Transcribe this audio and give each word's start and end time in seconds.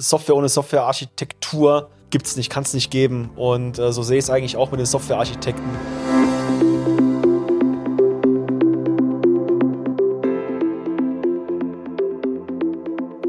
Software 0.00 0.36
ohne 0.36 0.48
Softwarearchitektur 0.48 1.90
gibt's 2.10 2.36
nicht, 2.36 2.50
kann 2.50 2.62
es 2.62 2.72
nicht 2.72 2.90
geben. 2.90 3.30
Und 3.36 3.78
äh, 3.78 3.92
so 3.92 4.02
sehe 4.02 4.18
ich 4.18 4.24
es 4.24 4.30
eigentlich 4.30 4.56
auch 4.56 4.70
mit 4.70 4.78
den 4.78 4.86
Softwarearchitekten. 4.86 5.64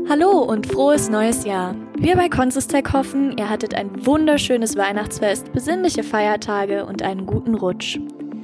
Hallo 0.07 0.43
und 0.43 0.67
frohes 0.67 1.09
neues 1.09 1.43
Jahr. 1.45 1.75
Wir 1.97 2.15
bei 2.15 2.29
Consistec 2.29 2.93
hoffen, 2.93 3.37
ihr 3.37 3.49
hattet 3.49 3.73
ein 3.73 4.05
wunderschönes 4.05 4.77
Weihnachtsfest, 4.77 5.51
besinnliche 5.53 6.03
Feiertage 6.03 6.85
und 6.85 7.01
einen 7.01 7.25
guten 7.25 7.55
Rutsch. 7.55 7.99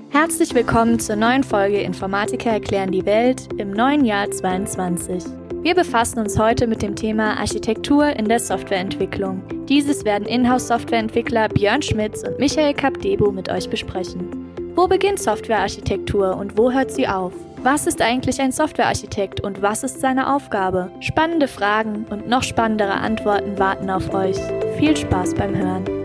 Herzlich 0.09 0.53
willkommen 0.53 0.99
zur 0.99 1.15
neuen 1.15 1.43
Folge 1.43 1.81
Informatiker 1.81 2.51
erklären 2.51 2.91
die 2.91 3.05
Welt 3.05 3.49
im 3.57 3.71
neuen 3.71 4.05
Jahr 4.05 4.29
22. 4.29 5.44
Wir 5.65 5.73
befassen 5.73 6.19
uns 6.19 6.37
heute 6.37 6.67
mit 6.67 6.83
dem 6.83 6.95
Thema 6.95 7.39
Architektur 7.39 8.05
in 8.05 8.29
der 8.29 8.39
Softwareentwicklung. 8.39 9.41
Dieses 9.67 10.05
werden 10.05 10.27
Inhouse-Softwareentwickler 10.27 11.49
Björn 11.49 11.81
Schmitz 11.81 12.21
und 12.21 12.37
Michael 12.37 12.75
Kapdebo 12.75 13.31
mit 13.31 13.49
euch 13.49 13.67
besprechen. 13.67 14.53
Wo 14.75 14.87
beginnt 14.87 15.17
Softwarearchitektur 15.17 16.37
und 16.37 16.55
wo 16.55 16.71
hört 16.71 16.91
sie 16.91 17.07
auf? 17.07 17.33
Was 17.63 17.87
ist 17.87 17.99
eigentlich 17.99 18.39
ein 18.39 18.51
Softwarearchitekt 18.51 19.41
und 19.41 19.63
was 19.63 19.83
ist 19.83 20.01
seine 20.01 20.35
Aufgabe? 20.35 20.91
Spannende 20.99 21.47
Fragen 21.47 22.05
und 22.11 22.29
noch 22.29 22.43
spannendere 22.43 22.93
Antworten 22.93 23.57
warten 23.57 23.89
auf 23.89 24.13
euch. 24.13 24.37
Viel 24.77 24.95
Spaß 24.95 25.33
beim 25.33 25.55
Hören. 25.55 26.04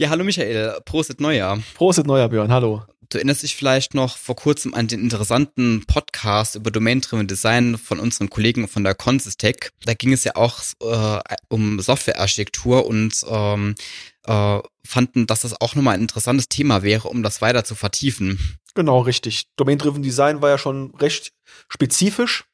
Ja, 0.00 0.10
hallo 0.10 0.22
Michael, 0.22 0.80
Prost 0.84 1.20
Neujahr. 1.20 1.58
Prost 1.74 2.06
Neujahr, 2.06 2.28
Björn, 2.28 2.52
hallo. 2.52 2.84
Du 3.08 3.18
erinnerst 3.18 3.42
dich 3.42 3.56
vielleicht 3.56 3.94
noch 3.94 4.16
vor 4.16 4.36
kurzem 4.36 4.72
an 4.72 4.86
den 4.86 5.00
interessanten 5.00 5.86
Podcast 5.88 6.54
über 6.54 6.70
Domain-Driven 6.70 7.26
Design 7.26 7.76
von 7.76 7.98
unseren 7.98 8.30
Kollegen 8.30 8.68
von 8.68 8.84
der 8.84 8.94
Consistec. 8.94 9.72
Da 9.84 9.94
ging 9.94 10.12
es 10.12 10.22
ja 10.22 10.36
auch 10.36 10.60
äh, 10.84 11.18
um 11.48 11.80
Softwarearchitektur 11.80 12.86
und 12.86 13.26
ähm, 13.28 13.74
äh, 14.22 14.60
fanden, 14.84 15.26
dass 15.26 15.40
das 15.40 15.60
auch 15.60 15.74
nochmal 15.74 15.94
ein 15.94 16.02
interessantes 16.02 16.48
Thema 16.48 16.84
wäre, 16.84 17.08
um 17.08 17.24
das 17.24 17.42
weiter 17.42 17.64
zu 17.64 17.74
vertiefen. 17.74 18.60
Genau, 18.76 19.00
richtig. 19.00 19.48
Domain-Driven 19.56 20.04
Design 20.04 20.40
war 20.40 20.50
ja 20.50 20.58
schon 20.58 20.94
recht 20.94 21.32
spezifisch. 21.68 22.44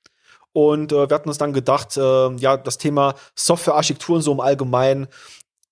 Und 0.52 0.92
äh, 0.92 1.10
wir 1.10 1.14
hatten 1.14 1.28
uns 1.28 1.36
dann 1.36 1.52
gedacht, 1.52 1.98
äh, 1.98 2.36
ja, 2.36 2.56
das 2.56 2.78
Thema 2.78 3.16
Softwarearchitekturen 3.34 4.22
so 4.22 4.32
im 4.32 4.40
Allgemeinen, 4.40 5.08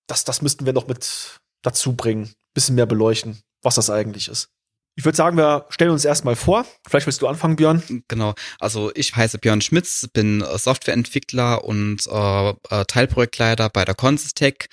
das, 0.05 0.23
das 0.23 0.43
müssten 0.43 0.67
wir 0.67 0.73
noch 0.73 0.85
mit 0.85 1.39
dazu 1.63 1.95
bringen, 1.95 2.33
bisschen 2.53 2.75
mehr 2.75 2.85
beleuchten, 2.85 3.41
was 3.63 3.75
das 3.75 3.89
eigentlich 3.89 4.27
ist. 4.27 4.49
Ich 4.95 5.05
würde 5.05 5.15
sagen, 5.15 5.37
wir 5.37 5.65
stellen 5.69 5.89
uns 5.89 6.05
erstmal 6.05 6.35
vor. 6.35 6.67
Vielleicht 6.87 7.07
willst 7.07 7.21
du 7.23 7.27
anfangen, 7.27 7.55
Björn. 7.55 7.81
Genau. 8.07 8.35
Also 8.59 8.91
ich 8.93 9.15
heiße 9.15 9.39
Björn 9.39 9.61
Schmitz, 9.61 10.07
bin 10.13 10.45
Softwareentwickler 10.55 11.63
und 11.63 12.05
äh, 12.05 12.49
äh, 12.49 12.85
Teilprojektleiter 12.85 13.69
bei 13.69 13.85
der 13.85 13.95
Consistec. 13.95 14.67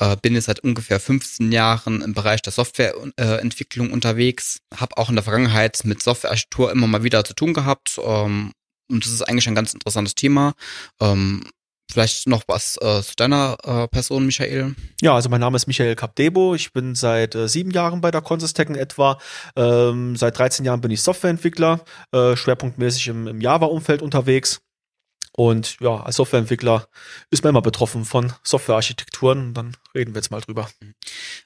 Äh, 0.00 0.16
bin 0.22 0.34
jetzt 0.34 0.46
seit 0.46 0.60
ungefähr 0.60 0.98
15 0.98 1.52
Jahren 1.52 2.00
im 2.00 2.14
Bereich 2.14 2.40
der 2.40 2.54
Softwareentwicklung 2.54 3.92
unterwegs. 3.92 4.60
Habe 4.74 4.96
auch 4.96 5.10
in 5.10 5.16
der 5.16 5.24
Vergangenheit 5.24 5.82
mit 5.84 6.02
Softwarearchitektur 6.02 6.72
immer 6.72 6.86
mal 6.86 7.04
wieder 7.04 7.22
zu 7.24 7.34
tun 7.34 7.52
gehabt. 7.52 8.00
Ähm, 8.02 8.52
und 8.88 9.04
das 9.04 9.12
ist 9.12 9.22
eigentlich 9.22 9.48
ein 9.48 9.54
ganz 9.54 9.74
interessantes 9.74 10.14
Thema. 10.14 10.54
Ähm, 11.00 11.44
Vielleicht 11.90 12.26
noch 12.28 12.42
was 12.48 12.76
äh, 12.80 13.02
zu 13.02 13.14
deiner 13.16 13.56
äh, 13.62 13.88
Person, 13.88 14.26
Michael? 14.26 14.74
Ja, 15.00 15.14
also 15.14 15.28
mein 15.28 15.40
Name 15.40 15.56
ist 15.56 15.66
Michael 15.66 15.94
Capdebo. 15.94 16.54
Ich 16.54 16.72
bin 16.72 16.94
seit 16.94 17.34
äh, 17.34 17.48
sieben 17.48 17.70
Jahren 17.70 18.00
bei 18.00 18.10
der 18.10 18.22
Consistec 18.22 18.68
in 18.68 18.74
etwa. 18.74 19.18
Ähm, 19.54 20.16
seit 20.16 20.36
13 20.36 20.64
Jahren 20.64 20.80
bin 20.80 20.90
ich 20.90 21.02
Softwareentwickler, 21.02 21.80
äh, 22.12 22.36
schwerpunktmäßig 22.36 23.08
im, 23.08 23.28
im 23.28 23.40
Java-Umfeld 23.40 24.02
unterwegs. 24.02 24.60
Und 25.36 25.76
ja, 25.80 26.00
als 26.00 26.16
Softwareentwickler 26.16 26.88
ist 27.30 27.44
man 27.44 27.50
immer 27.50 27.62
betroffen 27.62 28.04
von 28.04 28.32
Softwarearchitekturen. 28.42 29.52
Dann 29.54 29.76
reden 29.94 30.14
wir 30.14 30.18
jetzt 30.20 30.30
mal 30.30 30.40
drüber. 30.40 30.68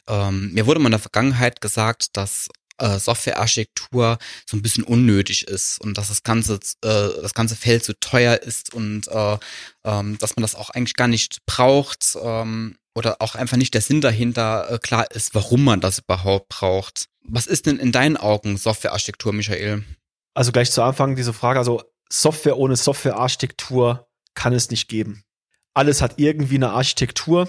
Ähm, 0.06 0.52
mir 0.52 0.66
wurde 0.66 0.80
mal 0.80 0.86
in 0.86 0.92
der 0.92 1.00
Vergangenheit 1.00 1.60
gesagt, 1.60 2.16
dass 2.16 2.48
äh, 2.80 2.98
Softwarearchitektur 2.98 4.18
so 4.46 4.56
ein 4.56 4.62
bisschen 4.62 4.84
unnötig 4.84 5.46
ist 5.46 5.80
und 5.80 5.96
dass 5.98 6.08
das 6.08 6.22
ganze 6.22 6.54
äh, 6.82 7.08
das 7.22 7.34
ganze 7.34 7.56
Feld 7.56 7.84
zu 7.84 7.98
teuer 7.98 8.42
ist 8.42 8.74
und 8.74 9.08
äh, 9.08 9.38
ähm, 9.84 10.18
dass 10.18 10.36
man 10.36 10.42
das 10.42 10.54
auch 10.54 10.70
eigentlich 10.70 10.96
gar 10.96 11.08
nicht 11.08 11.44
braucht 11.46 12.16
ähm, 12.22 12.76
oder 12.94 13.16
auch 13.20 13.34
einfach 13.34 13.56
nicht 13.56 13.74
der 13.74 13.80
Sinn 13.82 14.00
dahinter 14.00 14.70
äh, 14.70 14.78
klar 14.78 15.10
ist, 15.10 15.34
warum 15.34 15.64
man 15.64 15.80
das 15.80 16.00
überhaupt 16.00 16.48
braucht. 16.48 17.06
Was 17.22 17.46
ist 17.46 17.66
denn 17.66 17.78
in 17.78 17.92
deinen 17.92 18.16
Augen 18.16 18.56
Softwarearchitektur, 18.56 19.32
Michael? 19.32 19.84
Also 20.34 20.52
gleich 20.52 20.70
zu 20.70 20.82
Anfang 20.82 21.16
diese 21.16 21.32
Frage, 21.32 21.58
also 21.58 21.82
Software 22.10 22.56
ohne 22.56 22.76
Softwarearchitektur 22.76 24.08
kann 24.34 24.52
es 24.52 24.70
nicht 24.70 24.88
geben. 24.88 25.22
Alles 25.74 26.02
hat 26.02 26.14
irgendwie 26.16 26.56
eine 26.56 26.70
Architektur 26.70 27.48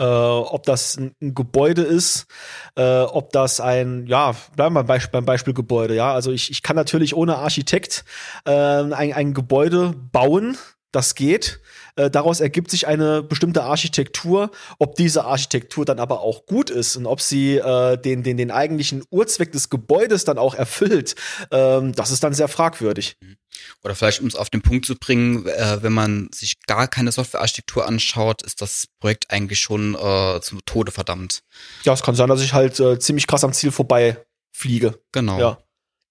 äh, 0.00 0.02
ob 0.02 0.64
das 0.64 0.96
ein, 0.96 1.14
ein 1.20 1.34
Gebäude 1.34 1.82
ist, 1.82 2.26
äh, 2.74 3.02
ob 3.02 3.32
das 3.32 3.60
ein, 3.60 4.06
ja, 4.06 4.34
bleiben 4.56 4.74
wir 4.74 4.80
beim 4.80 4.86
Beispiel, 4.86 5.12
beim 5.12 5.26
Beispiel 5.26 5.54
Gebäude, 5.54 5.94
ja. 5.94 6.12
Also 6.14 6.32
ich, 6.32 6.50
ich 6.50 6.62
kann 6.62 6.76
natürlich 6.76 7.14
ohne 7.14 7.36
Architekt 7.36 8.04
äh, 8.46 8.50
ein, 8.50 9.12
ein 9.12 9.34
Gebäude 9.34 9.94
bauen, 10.10 10.56
das 10.90 11.14
geht. 11.14 11.60
Äh, 11.96 12.10
daraus 12.10 12.40
ergibt 12.40 12.70
sich 12.70 12.86
eine 12.86 13.22
bestimmte 13.22 13.62
Architektur. 13.62 14.50
Ob 14.78 14.96
diese 14.96 15.24
Architektur 15.24 15.84
dann 15.84 15.98
aber 16.00 16.20
auch 16.20 16.46
gut 16.46 16.70
ist 16.70 16.96
und 16.96 17.06
ob 17.06 17.20
sie 17.20 17.58
äh, 17.58 17.96
den, 17.98 18.22
den, 18.22 18.36
den 18.38 18.50
eigentlichen 18.50 19.04
Urzweck 19.10 19.52
des 19.52 19.68
Gebäudes 19.68 20.24
dann 20.24 20.38
auch 20.38 20.54
erfüllt, 20.54 21.14
ähm, 21.52 21.92
das 21.92 22.10
ist 22.10 22.24
dann 22.24 22.32
sehr 22.32 22.48
fragwürdig. 22.48 23.18
Mhm. 23.20 23.36
Oder 23.82 23.94
vielleicht, 23.94 24.20
um 24.20 24.26
es 24.26 24.34
auf 24.36 24.50
den 24.50 24.62
Punkt 24.62 24.86
zu 24.86 24.96
bringen, 24.96 25.46
äh, 25.46 25.82
wenn 25.82 25.92
man 25.92 26.28
sich 26.32 26.60
gar 26.66 26.88
keine 26.88 27.12
Softwarearchitektur 27.12 27.86
anschaut, 27.86 28.42
ist 28.42 28.60
das 28.60 28.86
Projekt 29.00 29.30
eigentlich 29.30 29.60
schon 29.60 29.94
äh, 29.94 30.40
zum 30.40 30.64
Tode 30.64 30.92
verdammt. 30.92 31.42
Ja, 31.84 31.92
es 31.92 32.02
kann 32.02 32.14
sein, 32.14 32.28
dass 32.28 32.42
ich 32.42 32.52
halt 32.52 32.78
äh, 32.80 32.98
ziemlich 32.98 33.26
krass 33.26 33.44
am 33.44 33.52
Ziel 33.52 33.70
vorbei 33.70 34.24
fliege. 34.52 34.98
Genau. 35.12 35.38
Ja. 35.38 35.58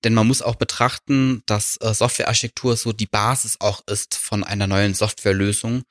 Denn 0.04 0.14
man 0.14 0.28
muss 0.28 0.42
auch 0.42 0.56
betrachten, 0.56 1.44
dass 1.46 1.78
äh, 1.82 1.94
Softwarearchitektur 1.94 2.78
so 2.78 2.94
die 2.94 3.06
Basis 3.06 3.58
auch 3.60 3.82
ist 3.88 4.16
von 4.16 4.44
einer 4.44 4.68
neuen 4.68 4.94
Softwarelösung. 4.94 5.84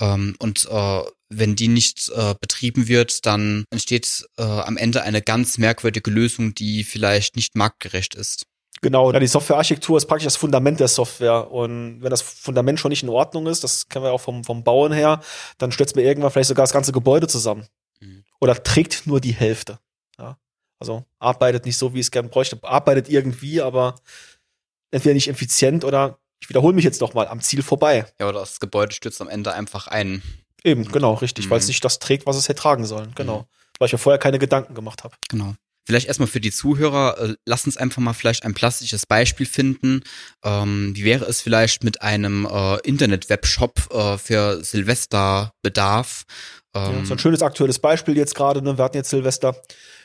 Ähm, 0.00 0.34
und 0.38 0.66
äh, 0.70 1.02
wenn 1.28 1.56
die 1.56 1.68
nicht 1.68 2.10
äh, 2.10 2.34
betrieben 2.40 2.88
wird, 2.88 3.26
dann 3.26 3.64
entsteht 3.70 4.26
äh, 4.36 4.42
am 4.42 4.76
Ende 4.76 5.02
eine 5.02 5.22
ganz 5.22 5.58
merkwürdige 5.58 6.10
Lösung, 6.10 6.54
die 6.54 6.84
vielleicht 6.84 7.36
nicht 7.36 7.54
marktgerecht 7.54 8.14
ist. 8.14 8.46
Genau, 8.82 9.12
die 9.12 9.26
Softwarearchitektur 9.28 9.96
ist 9.96 10.06
praktisch 10.06 10.24
das 10.24 10.36
Fundament 10.36 10.80
der 10.80 10.88
Software. 10.88 11.52
Und 11.52 12.02
wenn 12.02 12.10
das 12.10 12.20
Fundament 12.20 12.80
schon 12.80 12.88
nicht 12.88 13.04
in 13.04 13.08
Ordnung 13.08 13.46
ist, 13.46 13.62
das 13.62 13.88
kennen 13.88 14.04
wir 14.04 14.12
auch 14.12 14.20
vom, 14.20 14.42
vom 14.42 14.64
Bauen 14.64 14.92
her, 14.92 15.20
dann 15.58 15.70
stürzt 15.70 15.94
mir 15.94 16.02
irgendwann 16.02 16.32
vielleicht 16.32 16.48
sogar 16.48 16.64
das 16.64 16.72
ganze 16.72 16.90
Gebäude 16.90 17.28
zusammen. 17.28 17.68
Mhm. 18.00 18.24
Oder 18.40 18.60
trägt 18.60 19.06
nur 19.06 19.20
die 19.20 19.34
Hälfte. 19.34 19.78
Ja. 20.18 20.36
Also 20.80 21.04
arbeitet 21.20 21.64
nicht 21.64 21.76
so, 21.76 21.94
wie 21.94 22.00
es 22.00 22.10
gern 22.10 22.28
bräuchte. 22.28 22.58
Arbeitet 22.62 23.08
irgendwie, 23.08 23.62
aber 23.62 23.94
entweder 24.90 25.14
nicht 25.14 25.28
effizient 25.28 25.84
oder, 25.84 26.18
ich 26.40 26.48
wiederhole 26.48 26.74
mich 26.74 26.84
jetzt 26.84 27.00
noch 27.00 27.14
mal, 27.14 27.28
am 27.28 27.40
Ziel 27.40 27.62
vorbei. 27.62 28.04
Ja, 28.18 28.28
oder 28.28 28.40
das 28.40 28.58
Gebäude 28.58 28.92
stürzt 28.92 29.20
am 29.20 29.28
Ende 29.28 29.52
einfach 29.52 29.86
ein. 29.86 30.22
Eben, 30.64 30.90
genau, 30.90 31.14
richtig, 31.14 31.46
mhm. 31.46 31.50
weil 31.50 31.58
es 31.60 31.68
nicht 31.68 31.84
das 31.84 32.00
trägt, 32.00 32.26
was 32.26 32.34
es 32.34 32.48
hätte 32.48 32.62
tragen 32.62 32.84
sollen. 32.84 33.12
Genau. 33.14 33.42
Mhm. 33.42 33.44
Weil 33.78 33.86
ich 33.86 33.92
mir 33.92 33.98
vorher 33.98 34.18
keine 34.18 34.40
Gedanken 34.40 34.74
gemacht 34.74 35.04
habe. 35.04 35.14
Genau. 35.28 35.54
Vielleicht 35.84 36.06
erstmal 36.06 36.28
für 36.28 36.40
die 36.40 36.52
Zuhörer, 36.52 37.18
äh, 37.18 37.34
lass 37.44 37.66
uns 37.66 37.76
einfach 37.76 38.00
mal 38.00 38.12
vielleicht 38.12 38.44
ein 38.44 38.54
plastisches 38.54 39.04
Beispiel 39.06 39.46
finden. 39.46 40.02
Ähm, 40.44 40.92
wie 40.94 41.04
wäre 41.04 41.24
es 41.24 41.40
vielleicht 41.40 41.82
mit 41.82 42.02
einem 42.02 42.46
äh, 42.46 42.78
Internet-Webshop 42.80 43.92
äh, 43.92 44.18
für 44.18 44.62
Silvesterbedarf? 44.62 46.24
Ähm, 46.74 46.98
ja, 46.98 47.04
so 47.04 47.14
ein 47.14 47.18
schönes 47.18 47.42
aktuelles 47.42 47.78
Beispiel 47.80 48.16
jetzt 48.16 48.34
gerade, 48.34 48.62
ne? 48.62 48.78
wir 48.78 48.84
hatten 48.84 48.96
jetzt 48.96 49.10
Silvester. 49.10 49.56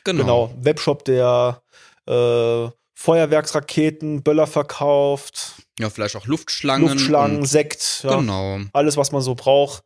Genau. 0.04 0.22
genau. 0.24 0.54
Webshop, 0.62 1.06
der 1.06 1.62
äh, 2.08 2.70
Feuerwerksraketen, 2.96 4.24
Böller 4.24 4.48
verkauft. 4.48 5.54
Ja, 5.80 5.92
vielleicht 5.92 6.16
auch 6.16 6.26
Luftschlangen. 6.26 6.88
Luftschlangen, 6.88 7.46
Sekt. 7.46 8.02
Ja, 8.04 8.18
genau. 8.18 8.60
Alles, 8.74 8.98
was 8.98 9.12
man 9.12 9.22
so 9.22 9.36
braucht 9.36 9.84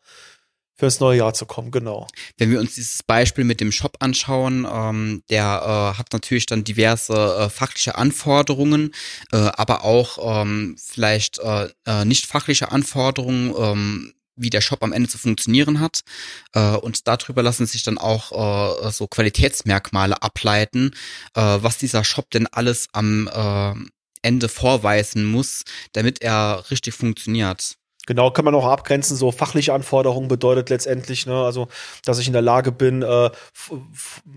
fürs 0.82 1.00
neue 1.00 1.20
Jahr 1.20 1.36
zu 1.36 1.46
kommen, 1.46 1.70
genau. 1.70 2.08
Wenn 2.40 2.50
wir 2.50 2.60
uns 2.60 2.74
dieses 2.74 3.04
Beispiel 3.04 3.44
mit 3.44 3.62
dem 3.62 3.72
Shop 3.72 3.98
anschauen, 4.00 4.68
ähm, 4.68 5.22
der 5.30 5.44
äh, 5.94 6.00
hat 6.00 6.12
natürlich 6.12 6.48
dann 6.48 6.64
diverse 6.64 7.14
äh, 7.14 7.50
fachliche 7.50 8.00
Anforderungen, 8.00 8.92
äh, 9.32 9.38
aber 9.38 9.84
auch 9.84 10.42
ähm, 10.42 10.76
vielleicht 10.84 11.38
äh, 11.38 11.70
äh, 11.86 12.04
nicht 12.04 12.26
fachliche 12.26 12.72
Anforderungen, 12.72 13.54
ähm, 13.56 14.14
wie 14.36 14.50
der 14.50 14.62
Shop 14.62 14.82
am 14.82 14.92
Ende 14.92 15.08
zu 15.08 15.20
funktionieren 15.20 15.80
hat. 15.82 16.02
Äh, 16.54 16.78
und 16.78 17.08
darüber 17.08 17.44
lassen 17.44 17.68
sich 17.68 17.84
dann 17.84 18.00
auch 18.00 18.32
äh, 18.88 18.92
so 18.92 19.06
Qualitätsmerkmale 19.06 20.24
ableiten, 20.24 20.96
äh, 21.36 21.42
was 21.42 21.78
dieser 21.78 22.04
Shop 22.04 22.32
denn 22.32 22.48
alles 22.48 22.88
am 22.92 23.28
äh, 23.28 23.76
Ende 24.24 24.50
vorweisen 24.50 25.26
muss, 25.26 25.64
damit 25.94 26.24
er 26.24 26.66
richtig 26.72 26.96
funktioniert. 26.96 27.78
Genau, 28.12 28.30
kann 28.30 28.44
man 28.44 28.54
auch 28.56 28.66
abgrenzen. 28.66 29.16
So 29.16 29.32
fachliche 29.32 29.72
Anforderungen 29.72 30.28
bedeutet 30.28 30.70
letztendlich, 30.70 31.28
ne, 31.28 31.46
also 31.46 31.70
dass 32.04 32.20
ich 32.20 32.28
in 32.28 32.34
der 32.34 32.42
Lage 32.42 32.74
bin, 32.74 33.04
äh, 33.04 33.30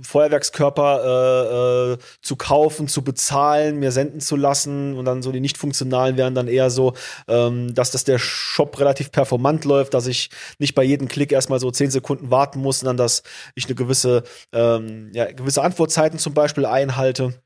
Feuerwerkskörper 0.01 1.91
äh, 1.91 1.95
äh, 1.95 1.99
zu 2.23 2.37
kaufen, 2.37 2.87
zu 2.87 3.03
bezahlen, 3.03 3.81
mir 3.81 3.91
senden 3.91 4.21
zu 4.21 4.37
lassen 4.37 4.97
und 4.97 5.07
dann 5.07 5.23
so 5.23 5.33
die 5.33 5.41
nicht 5.41 5.59
funktionalen 5.59 6.17
wären 6.17 6.37
dann 6.37 6.47
eher 6.47 6.71
so, 6.71 6.93
ähm, 7.27 7.75
dass 7.75 7.91
das 7.91 8.05
der 8.05 8.21
Shop 8.21 8.79
relativ 8.79 9.11
performant 9.11 9.65
läuft, 9.65 9.93
dass 9.95 10.07
ich 10.07 10.31
nicht 10.61 10.77
bei 10.77 10.85
jedem 10.85 11.09
Klick 11.09 11.33
erstmal 11.33 11.59
so 11.59 11.73
zehn 11.73 11.91
Sekunden 11.91 12.31
warten 12.31 12.61
muss, 12.61 12.79
sondern 12.79 12.97
dass 12.97 13.25
ich 13.57 13.65
eine 13.67 13.75
gewisse, 13.75 14.23
ähm, 14.53 15.11
ja, 15.13 15.33
gewisse 15.33 15.63
Antwortzeiten 15.63 16.21
zum 16.21 16.33
Beispiel 16.33 16.65
einhalte 16.65 17.43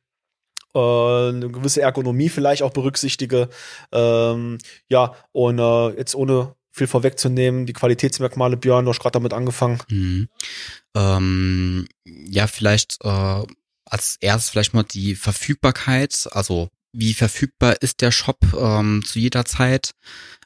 äh, 0.74 0.78
eine 0.78 1.50
gewisse 1.50 1.82
Ergonomie 1.82 2.28
vielleicht 2.28 2.62
auch 2.62 2.72
berücksichtige. 2.72 3.48
Ähm, 3.92 4.58
ja, 4.88 5.14
und 5.32 5.58
äh, 5.58 5.88
jetzt 5.96 6.14
ohne 6.14 6.54
viel 6.70 6.86
vorwegzunehmen, 6.86 7.66
die 7.66 7.72
Qualitätsmerkmale, 7.72 8.56
Björn, 8.56 8.84
du 8.84 8.90
hast 8.90 9.00
gerade 9.00 9.14
damit 9.14 9.32
angefangen. 9.32 9.80
Mhm. 9.90 10.28
Ähm, 10.94 11.88
ja, 12.04 12.46
vielleicht 12.46 12.98
äh, 13.04 13.42
als 13.84 14.16
erstes 14.20 14.50
vielleicht 14.50 14.74
mal 14.74 14.84
die 14.84 15.14
Verfügbarkeit, 15.14 16.28
also 16.32 16.68
wie 16.92 17.14
verfügbar 17.14 17.76
ist 17.82 18.00
der 18.00 18.10
Shop 18.10 18.38
ähm, 18.58 19.02
zu 19.04 19.18
jeder 19.18 19.44
Zeit 19.44 19.92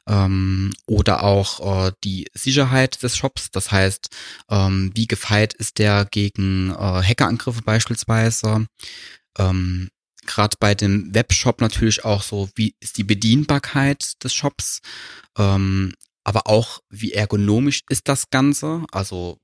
ähm, 0.07 0.73
oder 0.85 1.23
auch 1.23 1.87
äh, 1.87 1.91
die 2.03 2.27
Sicherheit 2.33 3.01
des 3.03 3.15
Shops, 3.15 3.51
das 3.51 3.71
heißt, 3.71 4.09
ähm, 4.49 4.91
wie 4.93 5.07
gefeit 5.07 5.53
ist 5.53 5.79
der 5.79 6.05
gegen 6.05 6.71
äh, 6.71 6.75
Hackerangriffe 6.75 7.61
beispielsweise, 7.61 8.67
ähm, 9.37 9.89
gerade 10.25 10.57
bei 10.59 10.75
dem 10.75 11.13
Webshop 11.13 11.61
natürlich 11.61 12.05
auch 12.05 12.21
so, 12.21 12.49
wie 12.55 12.75
ist 12.79 12.97
die 12.97 13.03
Bedienbarkeit 13.03 14.23
des 14.23 14.33
Shops, 14.33 14.79
ähm, 15.37 15.93
aber 16.23 16.47
auch 16.47 16.79
wie 16.89 17.13
ergonomisch 17.13 17.81
ist 17.89 18.07
das 18.07 18.29
Ganze, 18.29 18.85
also 18.91 19.37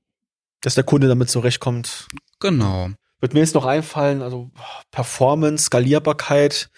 dass 0.60 0.74
der 0.74 0.84
Kunde 0.84 1.08
damit 1.08 1.30
zurechtkommt. 1.30 2.06
Genau. 2.38 2.90
Wird 3.20 3.34
mir 3.34 3.40
jetzt 3.40 3.54
noch 3.54 3.66
einfallen, 3.66 4.22
also 4.22 4.50
Performance, 4.90 5.64
Skalierbarkeit 5.64 6.70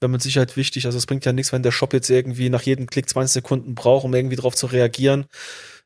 wäre 0.00 0.10
mit 0.10 0.22
Sicherheit 0.22 0.56
wichtig. 0.56 0.86
Also 0.86 0.98
es 0.98 1.06
bringt 1.06 1.24
ja 1.24 1.32
nichts, 1.32 1.52
wenn 1.52 1.62
der 1.62 1.72
Shop 1.72 1.92
jetzt 1.92 2.10
irgendwie 2.10 2.50
nach 2.50 2.62
jedem 2.62 2.86
Klick 2.86 3.08
20 3.08 3.32
Sekunden 3.32 3.74
braucht, 3.74 4.04
um 4.04 4.14
irgendwie 4.14 4.36
drauf 4.36 4.54
zu 4.54 4.66
reagieren. 4.66 5.26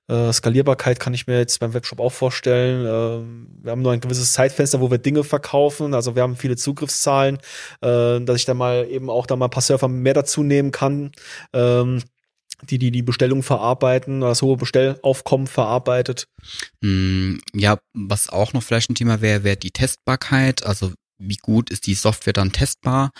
Äh, 0.09 0.33
Skalierbarkeit 0.33 1.01
kann 1.01 1.15
ich 1.15 1.27
mir 1.27 1.39
jetzt 1.39 1.61
beim 1.61 1.75
Webshop 1.75 2.01
auch 2.01 2.13
vorstellen. 2.13 2.85
Äh, 2.85 3.65
wir 3.65 3.71
haben 3.71 3.83
nur 3.83 3.93
ein 3.93 4.01
gewisses 4.01 4.33
Zeitfenster, 4.33 4.81
wo 4.81 4.91
wir 4.91 4.99
Dinge 4.99 5.25
verkaufen. 5.25 5.95
Also 5.95 6.15
wir 6.15 6.23
haben 6.23 6.37
viele 6.37 6.57
Zugriffszahlen, 6.57 7.39
äh, 7.81 8.21
dass 8.21 8.37
ich 8.37 8.45
da 8.45 8.55
mal 8.55 8.87
eben 8.89 9.11
auch 9.11 9.27
da 9.27 9.37
mal 9.37 9.47
ein 9.47 9.51
paar 9.51 9.63
Surfer 9.63 9.89
mehr 9.89 10.15
dazu 10.15 10.43
nehmen 10.43 10.71
kann. 10.71 11.13
Ähm, 11.53 12.03
die 12.71 12.79
die 12.79 12.93
die 12.93 13.03
Bestellung 13.03 13.43
verarbeiten, 13.43 14.21
das 14.21 14.43
hohe 14.43 14.57
Bestellaufkommen 14.57 15.49
verarbeitet. 15.49 16.29
Mm, 16.81 17.39
ja, 17.55 17.79
was 17.93 18.29
auch 18.29 18.53
noch 18.53 18.63
vielleicht 18.63 18.91
ein 18.91 18.95
Thema 18.95 19.21
wäre, 19.21 19.43
wäre 19.43 19.57
die 19.57 19.73
Testbarkeit. 19.73 20.65
Also 20.65 20.93
wie 21.19 21.39
gut 21.39 21.71
ist 21.71 21.87
die 21.87 21.95
Software 21.95 22.33
dann 22.33 22.53
testbar? 22.53 23.11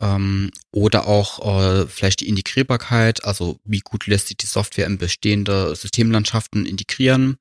Ähm, 0.00 0.50
oder 0.72 1.06
auch 1.06 1.44
äh, 1.44 1.86
vielleicht 1.86 2.20
die 2.20 2.28
Integrierbarkeit, 2.28 3.24
also 3.24 3.58
wie 3.64 3.80
gut 3.80 4.06
lässt 4.06 4.28
sich 4.28 4.36
die 4.36 4.46
Software 4.46 4.86
in 4.86 4.98
bestehende 4.98 5.74
Systemlandschaften 5.74 6.66
integrieren 6.66 7.38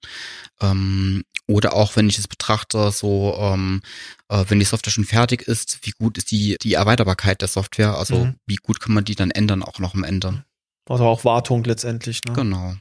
ähm, 0.61 1.23
oder 1.47 1.73
auch 1.73 1.95
wenn 1.95 2.09
ich 2.09 2.17
es 2.17 2.27
betrachte, 2.27 2.91
so 2.91 3.37
ähm, 3.39 3.81
äh, 4.29 4.43
wenn 4.47 4.59
die 4.59 4.65
Software 4.65 4.91
schon 4.91 5.05
fertig 5.05 5.43
ist, 5.43 5.79
wie 5.83 5.91
gut 5.91 6.17
ist 6.17 6.31
die 6.31 6.57
die 6.61 6.73
Erweiterbarkeit 6.73 7.41
der 7.41 7.47
Software, 7.47 7.97
also 7.97 8.25
mhm. 8.25 8.35
wie 8.45 8.57
gut 8.57 8.79
kann 8.79 8.93
man 8.93 9.05
die 9.05 9.15
dann 9.15 9.31
ändern 9.31 9.63
auch 9.63 9.79
noch 9.79 9.93
am 9.93 10.03
Ende. 10.03 10.43
Also 10.89 11.05
auch 11.05 11.25
Wartung 11.25 11.63
letztendlich. 11.63 12.21
Ne? 12.25 12.33
Genau. 12.33 12.75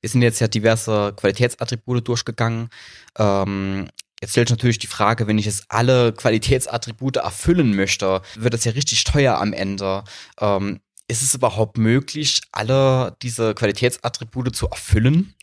Wir 0.00 0.08
sind 0.08 0.22
jetzt 0.22 0.40
ja 0.40 0.48
diverse 0.48 1.12
Qualitätsattribute 1.16 2.06
durchgegangen. 2.06 2.70
Ähm, 3.18 3.88
Jetzt 4.20 4.32
stellt 4.32 4.48
sich 4.48 4.56
natürlich 4.56 4.78
die 4.78 4.86
Frage, 4.86 5.26
wenn 5.26 5.38
ich 5.38 5.46
jetzt 5.46 5.64
alle 5.68 6.12
Qualitätsattribute 6.12 7.16
erfüllen 7.16 7.74
möchte, 7.74 8.20
wird 8.36 8.52
das 8.52 8.64
ja 8.64 8.72
richtig 8.72 9.04
teuer 9.04 9.38
am 9.38 9.54
Ende. 9.54 10.04
Ähm, 10.38 10.80
ist 11.08 11.22
es 11.22 11.34
überhaupt 11.34 11.78
möglich, 11.78 12.40
alle 12.52 13.16
diese 13.22 13.54
Qualitätsattribute 13.54 14.54
zu 14.54 14.68
erfüllen? 14.68 15.34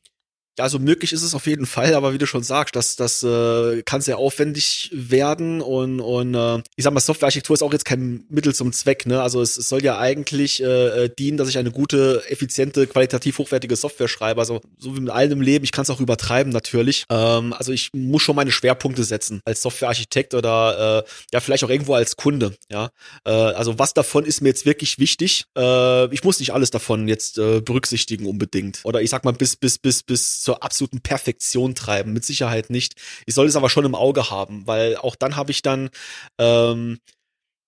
Ja, 0.58 0.64
also 0.64 0.80
möglich 0.80 1.14
ist 1.14 1.22
es 1.22 1.36
auf 1.36 1.46
jeden 1.46 1.68
Fall, 1.68 1.94
aber 1.94 2.14
wie 2.14 2.18
du 2.18 2.26
schon 2.26 2.42
sagst, 2.42 2.76
das, 2.76 2.96
das 2.96 3.22
äh, 3.22 3.84
kann 3.84 4.02
sehr 4.02 4.18
aufwendig 4.18 4.90
werden 4.92 5.62
und, 5.62 6.00
und 6.00 6.34
äh, 6.34 6.64
ich 6.76 6.84
sag 6.84 6.94
mal, 6.94 7.00
Softwarearchitektur 7.00 7.54
ist 7.54 7.62
auch 7.62 7.74
jetzt 7.74 7.86
kein 7.86 8.26
Mittel 8.30 8.56
zum 8.56 8.74
Zweck, 8.74 9.06
ne? 9.06 9.22
Also 9.22 9.40
es, 9.44 9.56
es 9.58 9.70
soll 9.70 9.84
ja 9.84 10.00
eigentlich 10.00 10.64
äh, 10.64 11.06
äh, 11.06 11.10
dienen, 11.16 11.38
dass 11.38 11.48
ich 11.48 11.60
eine 11.60 11.70
gute, 11.70 12.24
effiziente, 12.28 12.88
qualitativ 12.88 13.38
hochwertige 13.38 13.76
Software 13.76 14.08
schreibe. 14.08 14.42
Also 14.42 14.62
so 14.80 14.96
wie 14.96 15.02
mit 15.02 15.12
allem 15.12 15.34
im 15.34 15.42
Leben, 15.42 15.64
ich 15.64 15.72
kann 15.72 15.84
es 15.84 15.92
auch 15.92 16.00
übertreiben 16.00 16.52
natürlich. 16.52 17.06
Ähm, 17.12 17.54
also 17.54 17.72
ich 17.72 17.92
muss 17.94 18.24
schon 18.24 18.36
meine 18.36 18.52
Schwerpunkte 18.52 19.04
setzen 19.04 19.42
als 19.46 19.62
Softwarearchitekt 19.62 20.34
oder 20.34 21.04
äh, 21.06 21.10
ja 21.34 21.40
vielleicht 21.40 21.66
auch 21.66 21.70
irgendwo 21.70 21.94
als 21.94 22.16
Kunde. 22.16 22.56
Ja, 22.72 22.90
äh, 23.26 23.30
also 23.30 23.78
was 23.78 23.94
davon 23.94 24.26
ist 24.26 24.42
mir 24.42 24.50
jetzt 24.50 24.66
wirklich 24.66 24.98
wichtig? 24.98 25.46
Äh, 25.56 26.12
ich 26.12 26.24
muss 26.24 26.40
nicht 26.40 26.52
alles 26.52 26.72
davon 26.72 27.08
jetzt 27.08 27.38
äh, 27.38 27.62
berücksichtigen 27.62 28.26
unbedingt. 28.26 28.80
Oder 28.86 29.04
ich 29.04 29.12
sag 29.12 29.24
mal 29.24 29.34
bis 29.34 29.56
bis 29.56 29.78
bis 29.78 30.02
bis 30.02 30.47
zur 30.48 30.64
absoluten 30.64 31.02
Perfektion 31.02 31.76
treiben, 31.76 32.14
mit 32.14 32.24
Sicherheit 32.24 32.70
nicht. 32.70 32.96
Ich 33.26 33.36
soll 33.36 33.48
es 33.48 33.58
aber 33.58 33.70
schon 33.70 33.84
im 33.84 33.96
Auge 33.96 34.30
haben, 34.30 34.66
weil 34.66 34.96
auch 34.96 35.18
dann 35.18 35.36
habe 35.36 35.52
ich 35.52 35.62
dann 35.62 35.90
ähm, 36.38 37.00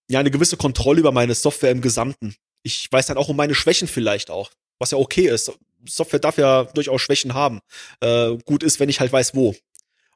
ja 0.10 0.22
eine 0.22 0.32
gewisse 0.32 0.56
Kontrolle 0.56 1.02
über 1.02 1.12
meine 1.12 1.36
Software 1.36 1.72
im 1.72 1.82
Gesamten. 1.82 2.36
Ich 2.64 2.90
weiß 2.90 3.08
dann 3.08 3.18
auch 3.18 3.28
um 3.28 3.36
meine 3.36 3.54
Schwächen 3.54 3.90
vielleicht 3.90 4.32
auch, 4.32 4.52
was 4.80 4.92
ja 4.92 4.98
okay 4.98 5.28
ist. 5.28 5.52
Software 5.86 6.22
darf 6.22 6.38
ja 6.38 6.64
durchaus 6.64 7.02
Schwächen 7.02 7.34
haben. 7.34 7.60
Äh, 8.00 8.38
gut 8.46 8.64
ist, 8.64 8.80
wenn 8.80 8.88
ich 8.88 9.02
halt 9.02 9.12
weiß, 9.12 9.36
wo. 9.36 9.54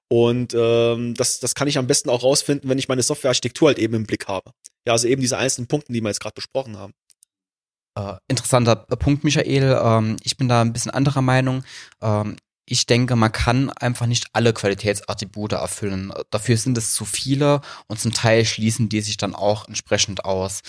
Und 0.07 0.54
ähm, 0.54 1.15
das, 1.15 1.42
das 1.42 1.54
kann 1.54 1.68
ich 1.68 1.77
am 1.77 1.88
besten 1.88 2.10
auch 2.10 2.24
rausfinden, 2.24 2.69
wenn 2.69 2.80
ich 2.80 2.88
meine 2.88 3.04
Softwarearchitektur 3.04 3.68
halt 3.68 3.80
eben 3.80 3.94
im 3.94 4.06
Blick 4.06 4.30
habe. 4.30 4.51
Ja, 4.88 4.94
also 4.94 5.10
eben 5.10 5.21
diese 5.21 5.38
einzelnen 5.38 5.68
Punkte, 5.68 5.92
die 5.92 6.00
wir 6.00 6.07
jetzt 6.07 6.21
gerade 6.21 6.36
besprochen 6.36 6.77
haben. 6.77 6.94
Äh, 7.95 8.15
interessanter 8.30 8.75
Punkt, 8.75 9.25
Michael. 9.25 9.80
Ähm, 9.83 10.15
ich 10.24 10.38
bin 10.38 10.48
da 10.48 10.62
ein 10.62 10.71
bisschen 10.71 10.92
anderer 10.92 11.21
Meinung. 11.21 11.65
Ähm, 12.01 12.38
ich 12.65 12.86
denke, 12.86 13.15
man 13.15 13.31
kann 13.31 13.69
einfach 13.71 14.06
nicht 14.06 14.27
alle 14.33 14.54
Qualitätsattribute 14.54 15.54
erfüllen. 15.54 16.13
Dafür 16.30 16.57
sind 16.57 16.77
es 16.77 16.94
zu 16.94 17.06
viele 17.06 17.62
und 17.88 18.00
zum 18.00 18.13
Teil 18.13 18.45
schließen 18.45 18.89
die 18.89 19.01
sich 19.01 19.18
dann 19.18 19.36
auch 19.36 19.68
entsprechend 19.68 20.24
aus. 20.24 20.62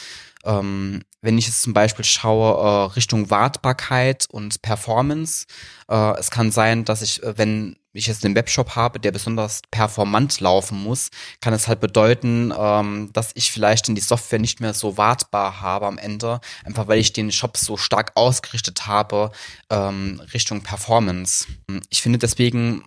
Ähm, 0.44 1.02
wenn 1.22 1.38
ich 1.38 1.46
jetzt 1.46 1.62
zum 1.62 1.72
Beispiel 1.72 2.04
schaue 2.04 2.60
äh, 2.60 2.92
Richtung 2.94 3.30
Wartbarkeit 3.30 4.26
und 4.30 4.60
Performance, 4.60 5.46
äh, 5.88 6.18
es 6.18 6.30
kann 6.30 6.50
sein, 6.50 6.84
dass 6.84 7.00
ich, 7.00 7.22
äh, 7.22 7.38
wenn 7.38 7.76
ich 7.98 8.06
jetzt 8.06 8.24
einen 8.24 8.34
Webshop 8.34 8.76
habe, 8.76 8.98
der 9.00 9.12
besonders 9.12 9.62
performant 9.70 10.40
laufen 10.40 10.82
muss, 10.82 11.10
kann 11.40 11.54
es 11.54 11.68
halt 11.68 11.80
bedeuten, 11.80 12.52
ähm, 12.56 13.10
dass 13.12 13.32
ich 13.34 13.52
vielleicht 13.52 13.88
in 13.88 13.94
die 13.94 14.00
Software 14.00 14.38
nicht 14.38 14.60
mehr 14.60 14.74
so 14.74 14.96
wartbar 14.96 15.60
habe 15.60 15.86
am 15.86 15.98
Ende, 15.98 16.40
einfach 16.64 16.88
weil 16.88 16.98
ich 16.98 17.12
den 17.12 17.32
Shop 17.32 17.56
so 17.56 17.76
stark 17.76 18.12
ausgerichtet 18.14 18.86
habe 18.86 19.30
ähm, 19.70 20.20
Richtung 20.32 20.62
Performance. 20.62 21.46
Ich 21.90 22.02
finde 22.02 22.18
deswegen 22.18 22.84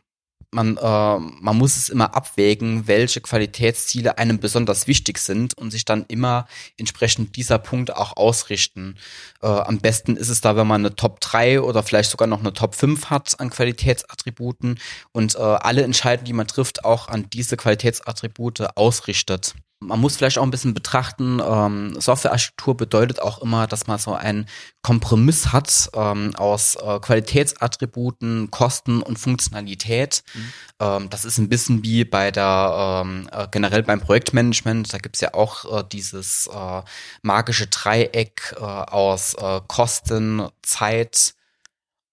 man, 0.51 0.77
äh, 0.77 1.19
man 1.19 1.57
muss 1.57 1.75
es 1.75 1.89
immer 1.89 2.15
abwägen, 2.15 2.87
welche 2.87 3.21
Qualitätsziele 3.21 4.17
einem 4.17 4.39
besonders 4.39 4.87
wichtig 4.87 5.19
sind 5.19 5.57
und 5.57 5.71
sich 5.71 5.85
dann 5.85 6.05
immer 6.07 6.47
entsprechend 6.77 7.35
dieser 7.35 7.59
Punkte 7.59 7.97
auch 7.97 8.15
ausrichten. 8.15 8.95
Äh, 9.41 9.47
am 9.47 9.79
besten 9.79 10.15
ist 10.15 10.29
es 10.29 10.41
da, 10.41 10.55
wenn 10.55 10.67
man 10.67 10.81
eine 10.81 10.95
Top 10.95 11.19
3 11.19 11.61
oder 11.61 11.83
vielleicht 11.83 12.11
sogar 12.11 12.27
noch 12.27 12.39
eine 12.39 12.53
Top 12.53 12.75
5 12.75 13.09
hat 13.09 13.39
an 13.39 13.49
Qualitätsattributen 13.49 14.79
und 15.11 15.35
äh, 15.35 15.39
alle 15.39 15.83
Entscheidungen, 15.83 16.25
die 16.25 16.33
man 16.33 16.47
trifft, 16.47 16.85
auch 16.85 17.07
an 17.09 17.29
diese 17.29 17.57
Qualitätsattribute 17.57 18.77
ausrichtet. 18.77 19.53
Man 19.79 19.99
muss 19.99 20.17
vielleicht 20.17 20.39
auch 20.39 20.43
ein 20.43 20.49
bisschen 20.49 20.73
betrachten, 20.73 21.39
ähm, 21.39 22.01
Softwarearchitektur 22.01 22.75
bedeutet 22.75 23.21
auch 23.21 23.43
immer, 23.43 23.67
dass 23.67 23.85
man 23.85 23.99
so 23.99 24.13
einen 24.13 24.47
Kompromiss 24.81 25.53
hat 25.53 25.89
ähm, 25.93 26.35
aus 26.35 26.75
äh, 26.75 26.99
Qualitätsattributen, 26.99 28.49
Kosten 28.49 29.03
und 29.03 29.19
Funktionalität. 29.19 30.23
Mhm. 30.33 30.53
Ähm, 30.79 31.09
das 31.11 31.25
ist 31.25 31.37
ein 31.37 31.49
bisschen 31.49 31.83
wie 31.83 32.05
bei 32.05 32.31
der 32.31 33.03
ähm, 33.05 33.29
äh, 33.31 33.47
generell 33.51 33.83
beim 33.83 34.01
Projektmanagement. 34.01 34.91
Da 34.91 34.97
gibt's 34.97 35.21
ja 35.21 35.35
auch 35.35 35.79
äh, 35.79 35.83
dieses 35.91 36.47
äh, 36.47 36.81
magische 37.21 37.67
Dreieck 37.67 38.55
äh, 38.57 38.63
aus 38.63 39.35
äh, 39.35 39.61
Kosten, 39.67 40.47
Zeit 40.63 41.35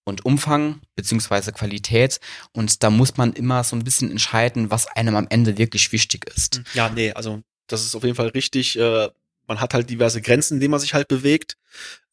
und 0.04 0.24
Umfang 0.24 0.80
beziehungsweise 0.96 1.52
Qualität. 1.52 2.20
Und 2.52 2.82
da 2.82 2.90
muss 2.90 3.16
man 3.16 3.32
immer 3.32 3.64
so 3.64 3.74
ein 3.74 3.84
bisschen 3.84 4.10
entscheiden, 4.10 4.70
was 4.70 4.86
einem 4.86 5.16
am 5.16 5.26
Ende 5.30 5.58
wirklich 5.58 5.92
wichtig 5.92 6.26
ist. 6.26 6.62
Ja, 6.74 6.88
nee, 6.88 7.12
also 7.12 7.42
das 7.66 7.84
ist 7.84 7.94
auf 7.94 8.04
jeden 8.04 8.16
Fall 8.16 8.28
richtig. 8.28 8.78
Äh, 8.78 9.08
man 9.46 9.60
hat 9.60 9.74
halt 9.74 9.90
diverse 9.90 10.22
Grenzen, 10.22 10.54
in 10.54 10.60
denen 10.60 10.70
man 10.70 10.80
sich 10.80 10.94
halt 10.94 11.08
bewegt. 11.08 11.56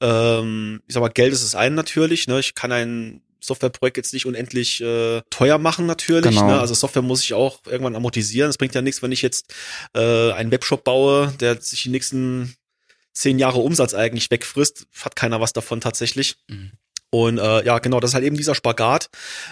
Ähm, 0.02 0.82
ich 0.88 0.94
sag 0.94 1.02
mal, 1.02 1.10
Geld 1.10 1.34
ist 1.34 1.44
es 1.44 1.56
einen 1.56 1.76
natürlich. 1.76 2.28
Ne? 2.28 2.40
Ich 2.40 2.56
kann 2.56 2.72
ein 2.72 3.22
Softwareprojekt 3.40 3.98
jetzt 3.98 4.14
nicht 4.14 4.26
unendlich 4.26 4.82
äh, 4.82 5.22
teuer 5.30 5.58
machen 5.58 5.86
natürlich. 5.86 6.36
Genau. 6.36 6.48
Ne? 6.48 6.60
Also 6.60 6.74
Software 6.74 7.02
muss 7.02 7.24
ich 7.24 7.34
auch 7.34 7.62
irgendwann 7.66 7.96
amortisieren. 7.96 8.50
Es 8.50 8.58
bringt 8.58 8.76
ja 8.76 8.82
nichts, 8.82 9.02
wenn 9.02 9.12
ich 9.12 9.22
jetzt 9.22 9.54
äh, 9.96 10.32
einen 10.32 10.52
Webshop 10.52 10.84
baue, 10.84 11.34
der 11.40 11.60
sich 11.62 11.84
die 11.84 11.90
nächsten 11.90 12.56
zehn 13.14 13.40
Jahre 13.40 13.60
Umsatz 13.60 13.94
eigentlich 13.94 14.30
wegfrisst. 14.30 14.88
Hat 15.04 15.16
keiner 15.16 15.42
was 15.42 15.54
davon 15.54 15.82
tatsächlich. 15.82 16.36
Mhm. 16.48 16.72
Und 17.14 17.40
äh, 17.40 17.66
ja, 17.66 17.80
genau, 17.80 18.00
das 18.00 18.12
ist 18.12 18.16
halt 18.16 18.24
eben 18.24 18.38
dieser 18.38 18.56
Spagat, 18.56 19.10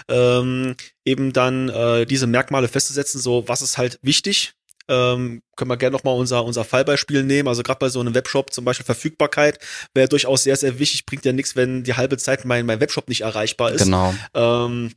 ähm, 0.08 0.76
eben 1.04 1.34
dann 1.34 1.68
äh, 1.68 2.06
diese 2.06 2.26
Merkmale 2.26 2.68
festzusetzen, 2.68 3.20
so 3.20 3.46
was 3.48 3.60
ist 3.60 3.76
halt 3.76 3.98
wichtig. 4.00 4.54
Ähm, 4.90 5.42
können 5.56 5.70
wir 5.70 5.76
gerne 5.76 5.96
nochmal 5.96 6.16
unser, 6.16 6.44
unser 6.44 6.64
Fallbeispiel 6.64 7.22
nehmen. 7.22 7.48
Also 7.48 7.62
gerade 7.62 7.78
bei 7.78 7.88
so 7.88 8.00
einem 8.00 8.14
Webshop 8.14 8.52
zum 8.52 8.64
Beispiel 8.64 8.84
Verfügbarkeit 8.84 9.58
wäre 9.94 10.08
durchaus 10.08 10.42
sehr, 10.42 10.56
sehr 10.56 10.78
wichtig. 10.78 11.06
Bringt 11.06 11.24
ja 11.24 11.32
nichts, 11.32 11.54
wenn 11.56 11.84
die 11.84 11.94
halbe 11.94 12.18
Zeit 12.18 12.44
mein, 12.44 12.66
mein 12.66 12.80
Webshop 12.80 13.08
nicht 13.08 13.20
erreichbar 13.20 13.70
ist. 13.72 13.84
Genau. 13.84 14.12
Ähm, 14.34 14.92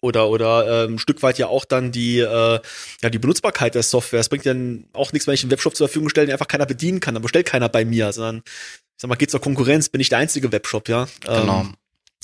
oder 0.00 0.28
oder 0.28 0.84
ähm, 0.84 0.94
ein 0.94 0.98
Stück 0.98 1.22
weit 1.22 1.38
ja 1.38 1.46
auch 1.46 1.64
dann 1.64 1.92
die 1.92 2.18
äh, 2.18 2.60
ja 3.02 3.10
die 3.10 3.18
Benutzbarkeit 3.18 3.74
der 3.74 3.82
Software. 3.82 4.20
Es 4.20 4.28
bringt 4.28 4.44
ja 4.44 4.54
auch 4.92 5.12
nichts, 5.12 5.26
wenn 5.26 5.34
ich 5.34 5.42
einen 5.42 5.50
Webshop 5.52 5.76
zur 5.76 5.88
Verfügung 5.88 6.08
stelle, 6.08 6.26
den 6.26 6.32
einfach 6.32 6.48
keiner 6.48 6.66
bedienen 6.66 7.00
kann. 7.00 7.14
Dann 7.14 7.22
bestellt 7.22 7.46
keiner 7.46 7.68
bei 7.68 7.84
mir, 7.84 8.12
sondern 8.12 8.42
ich 8.46 8.52
sag 8.96 9.08
mal, 9.08 9.14
geht 9.16 9.30
zur 9.30 9.40
Konkurrenz, 9.40 9.88
bin 9.88 10.00
ich 10.00 10.08
der 10.08 10.18
einzige 10.18 10.50
Webshop, 10.52 10.88
ja. 10.88 11.06
Genau. 11.20 11.62
Ähm, 11.62 11.74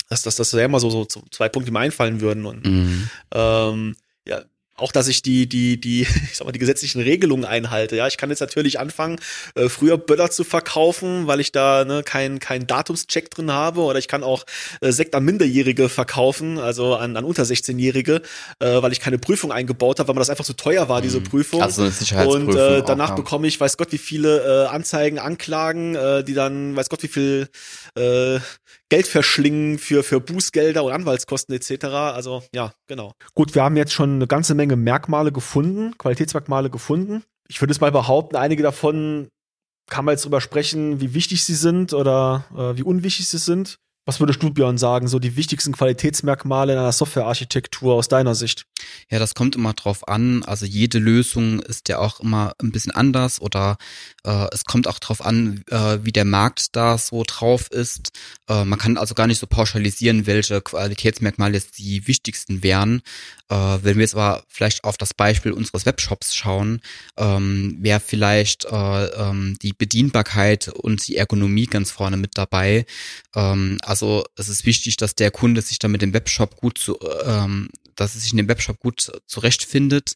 das, 0.09 0.23
das, 0.23 0.35
das 0.35 0.53
wäre 0.53 0.65
immer 0.65 0.79
so, 0.79 0.89
so 0.89 1.05
zwei 1.31 1.49
Punkte, 1.49 1.67
die 1.69 1.73
mir 1.73 1.79
einfallen 1.79 2.19
würden. 2.21 2.45
Und 2.45 2.65
Mhm. 2.65 3.09
ähm, 3.33 3.95
ja, 3.95 4.01
auch, 4.81 4.91
dass 4.91 5.07
ich 5.07 5.21
die, 5.21 5.47
die, 5.47 5.79
die, 5.79 6.01
ich 6.31 6.37
sag 6.37 6.45
mal, 6.45 6.51
die 6.51 6.59
gesetzlichen 6.59 7.01
Regelungen 7.01 7.45
einhalte. 7.45 7.95
Ja, 7.95 8.07
ich 8.07 8.17
kann 8.17 8.29
jetzt 8.29 8.39
natürlich 8.39 8.79
anfangen, 8.79 9.19
äh, 9.55 9.69
früher 9.69 9.97
Böller 9.97 10.31
zu 10.31 10.43
verkaufen, 10.43 11.27
weil 11.27 11.39
ich 11.39 11.51
da 11.51 11.85
ne, 11.85 12.03
kein, 12.03 12.39
kein 12.39 12.67
Datumscheck 12.67 13.29
drin 13.29 13.51
habe. 13.51 13.81
Oder 13.81 13.99
ich 13.99 14.07
kann 14.07 14.23
auch 14.23 14.45
äh, 14.81 14.91
Sekt 14.91 15.15
an 15.15 15.23
Minderjährige 15.23 15.89
verkaufen, 15.89 16.57
also 16.57 16.95
an, 16.95 17.15
an 17.15 17.25
unter 17.25 17.43
16-Jährige, 17.43 18.21
äh, 18.59 18.81
weil 18.81 18.91
ich 18.91 18.99
keine 18.99 19.19
Prüfung 19.19 19.51
eingebaut 19.51 19.99
habe, 19.99 20.09
weil 20.09 20.15
mir 20.15 20.21
das 20.21 20.29
einfach 20.29 20.45
zu 20.45 20.53
teuer 20.53 20.89
war, 20.89 21.01
diese 21.01 21.19
Mhm. 21.19 21.23
Prüfung. 21.25 21.61
Also 21.61 21.83
eine 21.83 21.91
Sicherheitsprüfung. 21.91 22.47
Und 22.47 22.55
äh, 22.55 22.79
auch, 22.81 22.85
danach 22.85 23.09
ja. 23.09 23.15
bekomme 23.15 23.47
ich, 23.47 23.59
weiß 23.59 23.77
Gott, 23.77 23.91
wie 23.91 23.97
viele 23.97 24.65
äh, 24.65 24.67
Anzeigen, 24.67 25.19
Anklagen, 25.19 25.95
äh, 25.95 26.23
die 26.23 26.33
dann, 26.33 26.75
weiß 26.75 26.89
Gott, 26.89 27.03
wie 27.03 27.07
viel 27.07 27.49
äh, 27.95 28.39
Geld 28.89 29.07
verschlingen 29.07 29.77
für, 29.77 30.03
für 30.03 30.19
Bußgelder 30.19 30.83
und 30.83 30.91
Anwaltskosten 30.91 31.55
etc. 31.55 31.85
Also 31.85 32.43
ja, 32.53 32.73
genau. 32.87 33.13
Gut, 33.35 33.53
wir 33.55 33.63
haben 33.63 33.77
jetzt 33.77 33.93
schon 33.93 34.15
eine 34.15 34.27
ganze 34.27 34.55
Menge 34.55 34.75
Merkmale 34.75 35.31
gefunden, 35.31 35.97
Qualitätsmerkmale 35.97 36.69
gefunden. 36.69 37.23
Ich 37.47 37.61
würde 37.61 37.71
es 37.71 37.81
mal 37.81 37.91
behaupten, 37.91 38.35
einige 38.35 38.63
davon 38.63 39.29
kann 39.89 40.05
man 40.05 40.13
jetzt 40.13 40.25
drüber 40.25 40.41
sprechen, 40.41 41.01
wie 41.01 41.13
wichtig 41.13 41.43
sie 41.43 41.55
sind 41.55 41.93
oder 41.93 42.45
äh, 42.55 42.77
wie 42.77 42.83
unwichtig 42.83 43.27
sie 43.27 43.37
sind. 43.37 43.79
Was 44.05 44.19
würdest 44.19 44.41
du, 44.41 44.51
Björn, 44.51 44.77
sagen, 44.77 45.07
so 45.07 45.19
die 45.19 45.35
wichtigsten 45.35 45.73
Qualitätsmerkmale 45.73 46.73
in 46.73 46.79
einer 46.79 46.91
Softwarearchitektur 46.91 47.93
aus 47.93 48.07
deiner 48.07 48.33
Sicht? 48.33 48.65
Ja, 49.09 49.19
das 49.19 49.35
kommt 49.35 49.55
immer 49.55 49.73
drauf 49.73 50.07
an. 50.07 50.43
Also 50.43 50.65
jede 50.65 50.99
Lösung 50.99 51.61
ist 51.61 51.89
ja 51.89 51.99
auch 51.99 52.19
immer 52.19 52.53
ein 52.61 52.71
bisschen 52.71 52.91
anders 52.91 53.41
oder 53.41 53.77
äh, 54.23 54.47
es 54.51 54.65
kommt 54.65 54.87
auch 54.87 54.99
drauf 54.99 55.25
an, 55.25 55.63
äh, 55.69 55.99
wie 56.03 56.11
der 56.11 56.25
Markt 56.25 56.75
da 56.75 56.97
so 56.97 57.23
drauf 57.25 57.69
ist. 57.71 58.11
Äh, 58.47 58.65
man 58.65 58.79
kann 58.79 58.97
also 58.97 59.15
gar 59.15 59.27
nicht 59.27 59.39
so 59.39 59.47
pauschalisieren, 59.47 60.25
welche 60.27 60.61
Qualitätsmerkmale 60.61 61.53
jetzt 61.53 61.77
die 61.77 62.07
wichtigsten 62.07 62.63
wären. 62.63 63.01
Äh, 63.49 63.55
wenn 63.55 63.95
wir 63.95 64.01
jetzt 64.01 64.15
aber 64.15 64.43
vielleicht 64.47 64.83
auf 64.83 64.97
das 64.97 65.13
Beispiel 65.13 65.51
unseres 65.51 65.85
Webshops 65.85 66.35
schauen, 66.35 66.81
ähm, 67.17 67.77
wäre 67.79 67.99
vielleicht 67.99 68.65
äh, 68.65 69.05
ähm, 69.05 69.57
die 69.61 69.73
Bedienbarkeit 69.73 70.67
und 70.67 71.07
die 71.07 71.17
Ergonomie 71.17 71.65
ganz 71.65 71.91
vorne 71.91 72.17
mit 72.17 72.37
dabei. 72.37 72.85
Ähm, 73.35 73.77
also 73.81 74.25
es 74.35 74.49
ist 74.49 74.65
wichtig, 74.65 74.97
dass 74.97 75.15
der 75.15 75.31
Kunde 75.31 75.61
sich 75.61 75.79
dann 75.79 75.91
mit 75.91 76.01
dem 76.01 76.13
Webshop 76.13 76.57
gut 76.57 76.77
zu, 76.77 76.97
ähm, 77.25 77.69
dass 77.99 78.15
es 78.15 78.23
sich 78.23 78.31
in 78.31 78.37
dem 78.37 78.47
Webshop 78.47 78.79
gut 78.79 79.11
zurechtfindet 79.25 80.13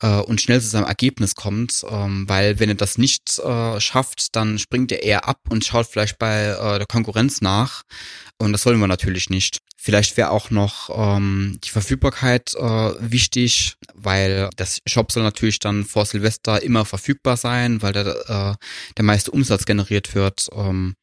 äh, 0.00 0.18
und 0.20 0.40
schnell 0.40 0.60
zu 0.60 0.68
seinem 0.68 0.86
Ergebnis 0.86 1.34
kommt, 1.34 1.84
ähm, 1.88 2.28
weil 2.28 2.58
wenn 2.58 2.68
er 2.68 2.74
das 2.74 2.98
nicht 2.98 3.38
äh, 3.38 3.80
schafft, 3.80 4.34
dann 4.36 4.58
springt 4.58 4.92
er 4.92 5.02
eher 5.02 5.28
ab 5.28 5.40
und 5.48 5.64
schaut 5.64 5.86
vielleicht 5.86 6.18
bei 6.18 6.46
äh, 6.46 6.78
der 6.78 6.86
Konkurrenz 6.86 7.40
nach 7.40 7.82
und 8.38 8.52
das 8.52 8.66
wollen 8.66 8.80
wir 8.80 8.86
natürlich 8.86 9.30
nicht. 9.30 9.60
Vielleicht 9.78 10.16
wäre 10.16 10.30
auch 10.30 10.50
noch 10.50 10.90
ähm, 10.92 11.58
die 11.64 11.70
Verfügbarkeit 11.70 12.54
äh, 12.54 12.92
wichtig, 12.98 13.76
weil 13.94 14.50
das 14.56 14.80
Shop 14.86 15.12
soll 15.12 15.22
natürlich 15.22 15.58
dann 15.58 15.84
vor 15.84 16.04
Silvester 16.06 16.62
immer 16.62 16.84
verfügbar 16.84 17.36
sein, 17.36 17.82
weil 17.82 17.92
der, 17.92 18.06
äh, 18.06 18.64
der 18.96 19.04
meiste 19.04 19.30
Umsatz 19.30 19.64
generiert 19.64 20.14
wird. 20.14 20.48
Ähm, 20.52 20.96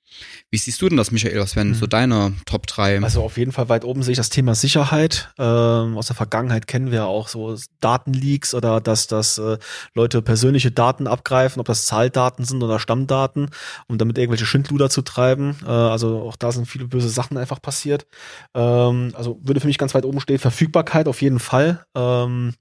wie 0.50 0.58
siehst 0.58 0.82
du 0.82 0.89
denn 0.89 0.98
das, 0.98 1.12
Michael? 1.12 1.39
Was 1.39 1.55
wären 1.55 1.70
Mhm. 1.70 1.74
so 1.75 1.88
deine 1.88 2.34
Top 2.46 2.67
3? 2.67 3.01
Also 3.01 3.24
auf 3.24 3.38
jeden 3.38 3.51
Fall 3.51 3.70
weit 3.70 3.86
oben 3.86 4.03
sehe 4.03 4.12
ich 4.13 4.17
das 4.17 4.29
Thema 4.29 4.53
Sicherheit. 4.55 5.34
Ähm, 5.39 5.98
aus 5.98 6.08
der 6.08 6.15
Vergangenheit 6.15 6.67
kennen 6.67 6.91
wir 6.91 7.05
auch 7.05 7.27
so 7.27 7.55
Datenleaks 7.79 8.53
oder 8.53 8.79
dass, 8.82 9.08
dass 9.08 9.38
äh, 9.38 9.58
Leute 9.93 10.22
persönliche 10.22 10.72
Daten 10.72 11.08
abgreifen, 11.08 11.60
ob 11.60 11.65
das 11.65 11.86
Zahldaten 11.86 12.46
sind 12.46 12.62
oder 12.62 12.79
Stammdaten, 12.79 13.50
um 13.88 13.98
damit 13.98 14.17
irgendwelche 14.17 14.46
Schindluder 14.46 14.89
zu 14.89 15.01
treiben. 15.01 15.55
Äh, 15.65 15.70
also 15.70 16.22
auch 16.22 16.36
da 16.36 16.51
sind 16.51 16.67
viele 16.67 16.88
böse 16.88 17.10
Sachen 17.10 17.38
einfach 17.38 17.62
passiert. 17.62 18.05
Ähm, 18.53 19.12
also 19.15 19.39
würde 19.43 19.60
für 19.60 19.67
mich 19.67 19.77
ganz 19.77 19.93
weit 19.96 20.05
oben 20.05 20.20
stehen. 20.20 20.39
Verfügbarkeit 20.39 21.08
auf 21.08 21.22
jeden 21.22 21.39
Fall. 21.39 21.86
Ähm, 21.96 22.53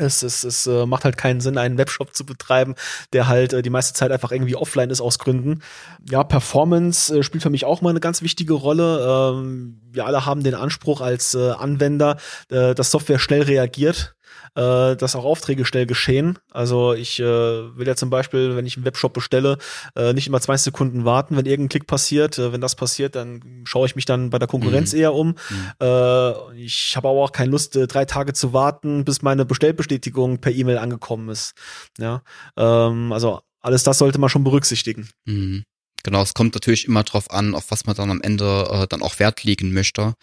es, 0.00 0.22
es, 0.22 0.44
es 0.44 0.66
äh, 0.66 0.86
macht 0.86 1.04
halt 1.04 1.16
keinen 1.16 1.40
Sinn, 1.40 1.58
einen 1.58 1.78
Webshop 1.78 2.14
zu 2.14 2.24
betreiben, 2.24 2.74
der 3.12 3.28
halt 3.28 3.52
äh, 3.52 3.62
die 3.62 3.70
meiste 3.70 3.94
Zeit 3.94 4.10
einfach 4.10 4.32
irgendwie 4.32 4.56
offline 4.56 4.90
ist 4.90 5.00
aus 5.00 5.18
Gründen. 5.18 5.62
Ja, 6.08 6.24
Performance 6.24 7.18
äh, 7.18 7.22
spielt 7.22 7.42
für 7.42 7.50
mich 7.50 7.64
auch 7.64 7.80
mal 7.80 7.90
eine 7.90 8.00
ganz 8.00 8.22
wichtige 8.22 8.54
Rolle. 8.54 9.34
Ähm, 9.34 9.80
wir 9.90 10.06
alle 10.06 10.26
haben 10.26 10.42
den 10.42 10.54
Anspruch 10.54 11.00
als 11.00 11.34
äh, 11.34 11.50
Anwender, 11.50 12.16
äh, 12.50 12.74
dass 12.74 12.90
Software 12.90 13.18
schnell 13.18 13.42
reagiert, 13.42 14.14
äh, 14.58 14.96
dass 14.96 15.14
auch 15.14 15.24
Aufträge 15.24 15.64
schnell 15.64 15.86
geschehen. 15.86 16.38
Also 16.50 16.92
ich 16.92 17.20
äh, 17.20 17.24
will 17.24 17.86
ja 17.86 17.94
zum 17.94 18.10
Beispiel, 18.10 18.56
wenn 18.56 18.66
ich 18.66 18.76
einen 18.76 18.84
Webshop 18.84 19.14
bestelle, 19.14 19.58
äh, 19.94 20.12
nicht 20.12 20.26
immer 20.26 20.40
zwei 20.40 20.56
Sekunden 20.56 21.04
warten, 21.04 21.36
wenn 21.36 21.46
irgendein 21.46 21.68
Klick 21.68 21.86
passiert. 21.86 22.38
Äh, 22.38 22.52
wenn 22.52 22.60
das 22.60 22.74
passiert, 22.74 23.14
dann 23.14 23.62
schaue 23.64 23.86
ich 23.86 23.94
mich 23.94 24.04
dann 24.04 24.30
bei 24.30 24.38
der 24.38 24.48
Konkurrenz 24.48 24.92
Mhm. 24.92 24.98
eher 24.98 25.14
um. 25.14 25.28
Mhm. 25.28 25.72
Äh, 25.80 26.54
ich 26.64 26.96
habe 26.96 27.08
aber 27.08 27.20
auch 27.20 27.32
keine 27.32 27.52
Lust, 27.52 27.76
äh, 27.76 27.86
drei 27.86 28.04
Tage 28.04 28.32
zu 28.32 28.52
warten, 28.52 29.04
bis 29.04 29.22
meine 29.22 29.44
Bestellbestätigung 29.44 30.38
per 30.38 30.52
E-Mail 30.52 30.78
angekommen 30.78 31.28
ist. 31.28 31.52
Ja, 31.98 32.22
ähm, 32.56 33.12
also 33.12 33.40
alles 33.60 33.84
das 33.84 33.98
sollte 33.98 34.18
man 34.18 34.28
schon 34.28 34.44
berücksichtigen. 34.44 35.08
Mhm. 35.24 35.64
Genau, 36.04 36.22
es 36.22 36.32
kommt 36.32 36.54
natürlich 36.54 36.86
immer 36.86 37.02
drauf 37.02 37.30
an, 37.30 37.54
auf 37.54 37.70
was 37.70 37.84
man 37.84 37.96
dann 37.96 38.10
am 38.10 38.20
Ende 38.22 38.68
äh, 38.70 38.86
dann 38.88 39.02
auch 39.02 39.18
Wert 39.18 39.42
legen 39.44 39.72
möchte. 39.72 40.14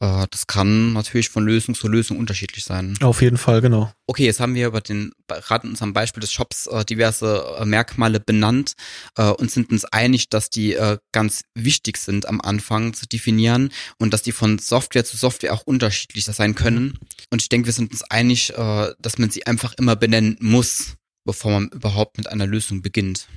Äh, 0.00 0.26
das 0.30 0.46
kann 0.46 0.92
natürlich 0.92 1.28
von 1.28 1.44
Lösung 1.44 1.74
zu 1.74 1.88
Lösung 1.88 2.18
unterschiedlich 2.18 2.64
sein. 2.64 2.96
Auf 3.00 3.22
jeden 3.22 3.38
Fall, 3.38 3.60
genau. 3.60 3.92
Okay, 4.06 4.24
jetzt 4.24 4.40
haben 4.40 4.54
wir 4.54 4.66
über 4.66 4.80
den, 4.80 5.12
gerade 5.28 5.66
in 5.66 5.70
unserem 5.70 5.92
Beispiel 5.92 6.20
des 6.20 6.32
Shops, 6.32 6.66
äh, 6.66 6.84
diverse 6.84 7.56
äh, 7.58 7.64
Merkmale 7.64 8.20
benannt 8.20 8.74
äh, 9.16 9.28
und 9.30 9.50
sind 9.50 9.70
uns 9.70 9.84
einig, 9.84 10.28
dass 10.28 10.50
die 10.50 10.74
äh, 10.74 10.98
ganz 11.12 11.42
wichtig 11.54 11.96
sind 11.96 12.26
am 12.26 12.40
Anfang 12.40 12.94
zu 12.94 13.06
definieren 13.06 13.70
und 13.98 14.12
dass 14.12 14.22
die 14.22 14.32
von 14.32 14.58
Software 14.58 15.04
zu 15.04 15.16
Software 15.16 15.54
auch 15.54 15.62
unterschiedlich 15.62 16.24
sein 16.24 16.54
können. 16.54 16.98
Und 17.30 17.42
ich 17.42 17.48
denke, 17.48 17.66
wir 17.66 17.72
sind 17.72 17.92
uns 17.92 18.02
einig, 18.02 18.52
dass 18.56 19.18
man 19.18 19.30
sie 19.30 19.46
einfach 19.46 19.74
immer 19.74 19.96
benennen 19.96 20.36
muss, 20.40 20.94
bevor 21.24 21.52
man 21.52 21.68
überhaupt 21.68 22.18
mit 22.18 22.28
einer 22.28 22.46
Lösung 22.46 22.82
beginnt. 22.82 23.28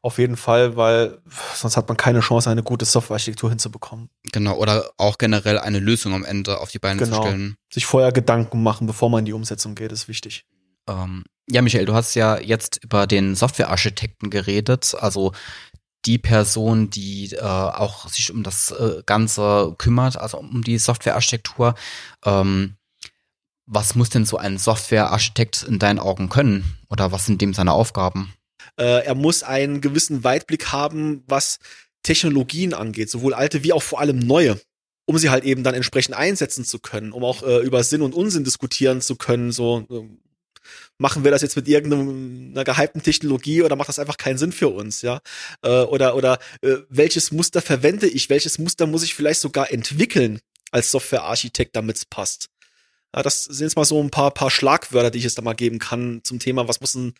Auf 0.00 0.18
jeden 0.18 0.36
Fall, 0.36 0.76
weil 0.76 1.20
sonst 1.54 1.76
hat 1.76 1.88
man 1.88 1.96
keine 1.96 2.20
Chance, 2.20 2.50
eine 2.50 2.62
gute 2.62 2.84
Softwarearchitektur 2.84 3.50
hinzubekommen. 3.50 4.08
Genau, 4.32 4.56
oder 4.56 4.90
auch 4.96 5.18
generell 5.18 5.58
eine 5.58 5.78
Lösung 5.78 6.14
am 6.14 6.24
Ende 6.24 6.58
auf 6.58 6.70
die 6.70 6.78
Beine 6.78 6.98
Genau. 6.98 7.16
zu 7.22 7.22
stellen. 7.28 7.56
Sich 7.72 7.86
vorher 7.86 8.12
Gedanken 8.12 8.62
machen, 8.62 8.86
bevor 8.86 9.10
man 9.10 9.20
in 9.20 9.24
die 9.26 9.32
Umsetzung 9.32 9.74
geht, 9.74 9.92
ist 9.92 10.08
wichtig. 10.08 10.44
Ähm, 10.88 11.24
ja, 11.48 11.62
Michael, 11.62 11.84
du 11.84 11.94
hast 11.94 12.14
ja 12.14 12.38
jetzt 12.38 12.82
über 12.82 13.06
den 13.06 13.34
Softwarearchitekten 13.34 14.30
geredet, 14.30 14.96
also 14.98 15.32
die 16.04 16.18
Person, 16.18 16.90
die 16.90 17.32
äh, 17.32 17.40
auch 17.40 18.08
sich 18.08 18.32
um 18.32 18.42
das 18.42 18.72
äh, 18.72 19.02
Ganze 19.06 19.74
kümmert, 19.78 20.16
also 20.16 20.38
um 20.38 20.62
die 20.62 20.78
Softwarearchitektur. 20.78 21.74
Ähm, 22.24 22.76
was 23.66 23.94
muss 23.94 24.10
denn 24.10 24.24
so 24.24 24.36
ein 24.36 24.58
Softwarearchitekt 24.58 25.62
in 25.62 25.78
deinen 25.78 26.00
Augen 26.00 26.28
können? 26.28 26.76
Oder 26.90 27.12
was 27.12 27.26
sind 27.26 27.40
dem 27.40 27.54
seine 27.54 27.72
Aufgaben? 27.72 28.34
Äh, 28.78 29.04
er 29.04 29.14
muss 29.14 29.42
einen 29.42 29.80
gewissen 29.80 30.24
Weitblick 30.24 30.72
haben, 30.72 31.22
was 31.26 31.58
Technologien 32.02 32.74
angeht, 32.74 33.10
sowohl 33.10 33.34
alte 33.34 33.62
wie 33.62 33.72
auch 33.72 33.82
vor 33.82 34.00
allem 34.00 34.18
neue, 34.18 34.60
um 35.06 35.18
sie 35.18 35.30
halt 35.30 35.44
eben 35.44 35.62
dann 35.62 35.74
entsprechend 35.74 36.16
einsetzen 36.16 36.64
zu 36.64 36.78
können, 36.78 37.12
um 37.12 37.24
auch 37.24 37.42
äh, 37.42 37.58
über 37.58 37.84
Sinn 37.84 38.02
und 38.02 38.14
Unsinn 38.14 38.44
diskutieren 38.44 39.00
zu 39.00 39.16
können. 39.16 39.52
So 39.52 39.86
ähm, 39.90 40.18
machen 40.98 41.24
wir 41.24 41.30
das 41.30 41.42
jetzt 41.42 41.56
mit 41.56 41.68
irgendeiner 41.68 42.64
gehypten 42.64 43.02
Technologie 43.02 43.62
oder 43.62 43.76
macht 43.76 43.88
das 43.88 43.98
einfach 43.98 44.16
keinen 44.16 44.38
Sinn 44.38 44.52
für 44.52 44.68
uns, 44.68 45.02
ja? 45.02 45.20
Äh, 45.62 45.82
oder 45.82 46.16
oder 46.16 46.38
äh, 46.62 46.76
welches 46.88 47.32
Muster 47.32 47.62
verwende 47.62 48.06
ich? 48.08 48.30
Welches 48.30 48.58
Muster 48.58 48.86
muss 48.86 49.02
ich 49.02 49.14
vielleicht 49.14 49.40
sogar 49.40 49.70
entwickeln 49.72 50.40
als 50.70 50.90
Softwarearchitekt, 50.90 51.76
damit 51.76 51.96
es 51.96 52.04
passt? 52.04 52.51
Ja, 53.14 53.22
das 53.22 53.44
sind 53.44 53.66
jetzt 53.66 53.76
mal 53.76 53.84
so 53.84 54.02
ein 54.02 54.10
paar, 54.10 54.30
paar 54.30 54.50
Schlagwörter, 54.50 55.10
die 55.10 55.18
ich 55.18 55.24
jetzt 55.24 55.38
da 55.38 55.42
mal 55.42 55.54
geben 55.54 55.78
kann 55.78 56.20
zum 56.24 56.38
Thema, 56.38 56.68
was 56.68 56.80
muss 56.80 56.94
ein 56.94 57.14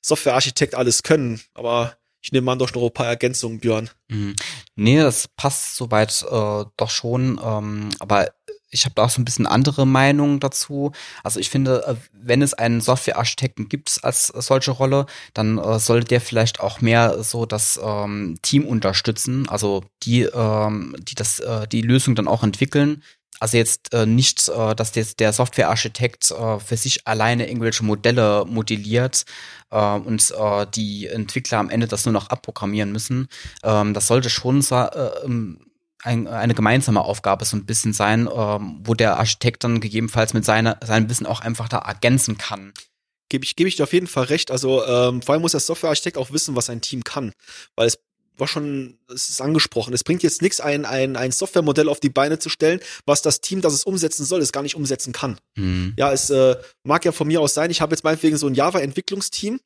Softwarearchitekt 0.00 0.74
alles 0.74 1.02
können. 1.02 1.40
Aber 1.54 1.96
ich 2.22 2.30
nehme 2.30 2.50
an, 2.52 2.58
doch 2.58 2.72
noch 2.72 2.84
ein 2.84 2.92
paar 2.92 3.06
Ergänzungen, 3.06 3.58
Björn. 3.58 3.90
Mhm. 4.08 4.36
Nee, 4.76 4.98
das 4.98 5.28
passt 5.36 5.76
soweit 5.76 6.24
äh, 6.30 6.64
doch 6.76 6.90
schon. 6.90 7.40
Ähm, 7.44 7.90
aber 7.98 8.32
ich 8.72 8.84
habe 8.84 8.94
da 8.94 9.04
auch 9.04 9.10
so 9.10 9.20
ein 9.20 9.24
bisschen 9.24 9.46
andere 9.46 9.86
Meinungen 9.86 10.40
dazu. 10.40 10.92
Also 11.22 11.38
ich 11.38 11.50
finde, 11.50 11.84
äh, 11.86 11.94
wenn 12.12 12.42
es 12.42 12.54
einen 12.54 12.80
Softwarearchitekten 12.80 13.68
gibt 13.68 14.00
als 14.02 14.28
solche 14.28 14.70
Rolle, 14.70 15.06
dann 15.34 15.58
äh, 15.58 15.78
sollte 15.78 16.06
der 16.06 16.20
vielleicht 16.20 16.60
auch 16.60 16.80
mehr 16.80 17.22
so 17.22 17.44
das 17.44 17.78
ähm, 17.82 18.38
Team 18.42 18.66
unterstützen, 18.66 19.48
also 19.48 19.84
die, 20.04 20.22
ähm, 20.22 20.96
die 21.00 21.14
das, 21.14 21.38
äh, 21.40 21.68
die 21.68 21.82
Lösung 21.82 22.14
dann 22.14 22.28
auch 22.28 22.42
entwickeln. 22.42 23.02
Also 23.42 23.56
jetzt 23.56 23.92
äh, 23.92 24.06
nicht, 24.06 24.48
äh, 24.48 24.76
dass 24.76 24.94
jetzt 24.94 25.18
der 25.18 25.32
Softwarearchitekt 25.32 26.30
äh, 26.30 26.60
für 26.60 26.76
sich 26.76 27.08
alleine 27.08 27.48
irgendwelche 27.48 27.82
Modelle 27.82 28.44
modelliert 28.46 29.24
äh, 29.72 29.94
und 29.96 30.30
äh, 30.30 30.64
die 30.72 31.08
Entwickler 31.08 31.58
am 31.58 31.68
Ende 31.68 31.88
das 31.88 32.04
nur 32.04 32.12
noch 32.12 32.28
abprogrammieren 32.28 32.92
müssen. 32.92 33.26
Ähm, 33.64 33.94
das 33.94 34.06
sollte 34.06 34.30
schon 34.30 34.64
äh, 34.70 34.86
ähm, 35.24 35.58
ein, 36.04 36.28
eine 36.28 36.54
gemeinsame 36.54 37.00
Aufgabe 37.00 37.44
so 37.44 37.56
ein 37.56 37.66
bisschen 37.66 37.92
sein, 37.92 38.28
ähm, 38.32 38.80
wo 38.84 38.94
der 38.94 39.16
Architekt 39.16 39.64
dann 39.64 39.80
gegebenenfalls 39.80 40.34
mit 40.34 40.44
seiner, 40.44 40.78
seinem 40.80 41.10
Wissen 41.10 41.26
auch 41.26 41.40
einfach 41.40 41.68
da 41.68 41.78
ergänzen 41.78 42.38
kann. 42.38 42.72
Gebe 43.28 43.44
ich, 43.44 43.56
gebe 43.56 43.68
ich 43.68 43.74
dir 43.74 43.82
auf 43.82 43.92
jeden 43.92 44.06
Fall 44.06 44.24
recht. 44.24 44.52
Also 44.52 44.86
ähm, 44.86 45.20
vor 45.20 45.32
allem 45.32 45.42
muss 45.42 45.50
der 45.50 45.60
Softwarearchitekt 45.60 46.16
auch 46.16 46.30
wissen, 46.30 46.54
was 46.54 46.66
sein 46.66 46.80
Team 46.80 47.02
kann. 47.02 47.32
Weil 47.74 47.88
es 47.88 47.98
war 48.36 48.48
schon, 48.48 48.98
es 49.12 49.28
ist 49.28 49.40
angesprochen, 49.40 49.94
es 49.94 50.04
bringt 50.04 50.22
jetzt 50.22 50.42
nichts, 50.42 50.60
ein, 50.60 50.84
ein, 50.84 51.16
ein 51.16 51.32
Softwaremodell 51.32 51.88
auf 51.88 52.00
die 52.00 52.10
Beine 52.10 52.38
zu 52.38 52.48
stellen, 52.48 52.80
was 53.06 53.22
das 53.22 53.40
Team, 53.40 53.60
das 53.60 53.74
es 53.74 53.84
umsetzen 53.84 54.24
soll, 54.24 54.40
es 54.40 54.52
gar 54.52 54.62
nicht 54.62 54.74
umsetzen 54.74 55.12
kann. 55.12 55.38
Mhm. 55.56 55.94
Ja, 55.96 56.12
es 56.12 56.30
äh, 56.30 56.56
mag 56.82 57.04
ja 57.04 57.12
von 57.12 57.28
mir 57.28 57.40
aus 57.40 57.54
sein, 57.54 57.70
ich 57.70 57.80
habe 57.80 57.94
jetzt 57.94 58.04
meinetwegen 58.04 58.36
so 58.36 58.46
ein 58.46 58.54
Java-Entwicklungsteam, 58.54 59.60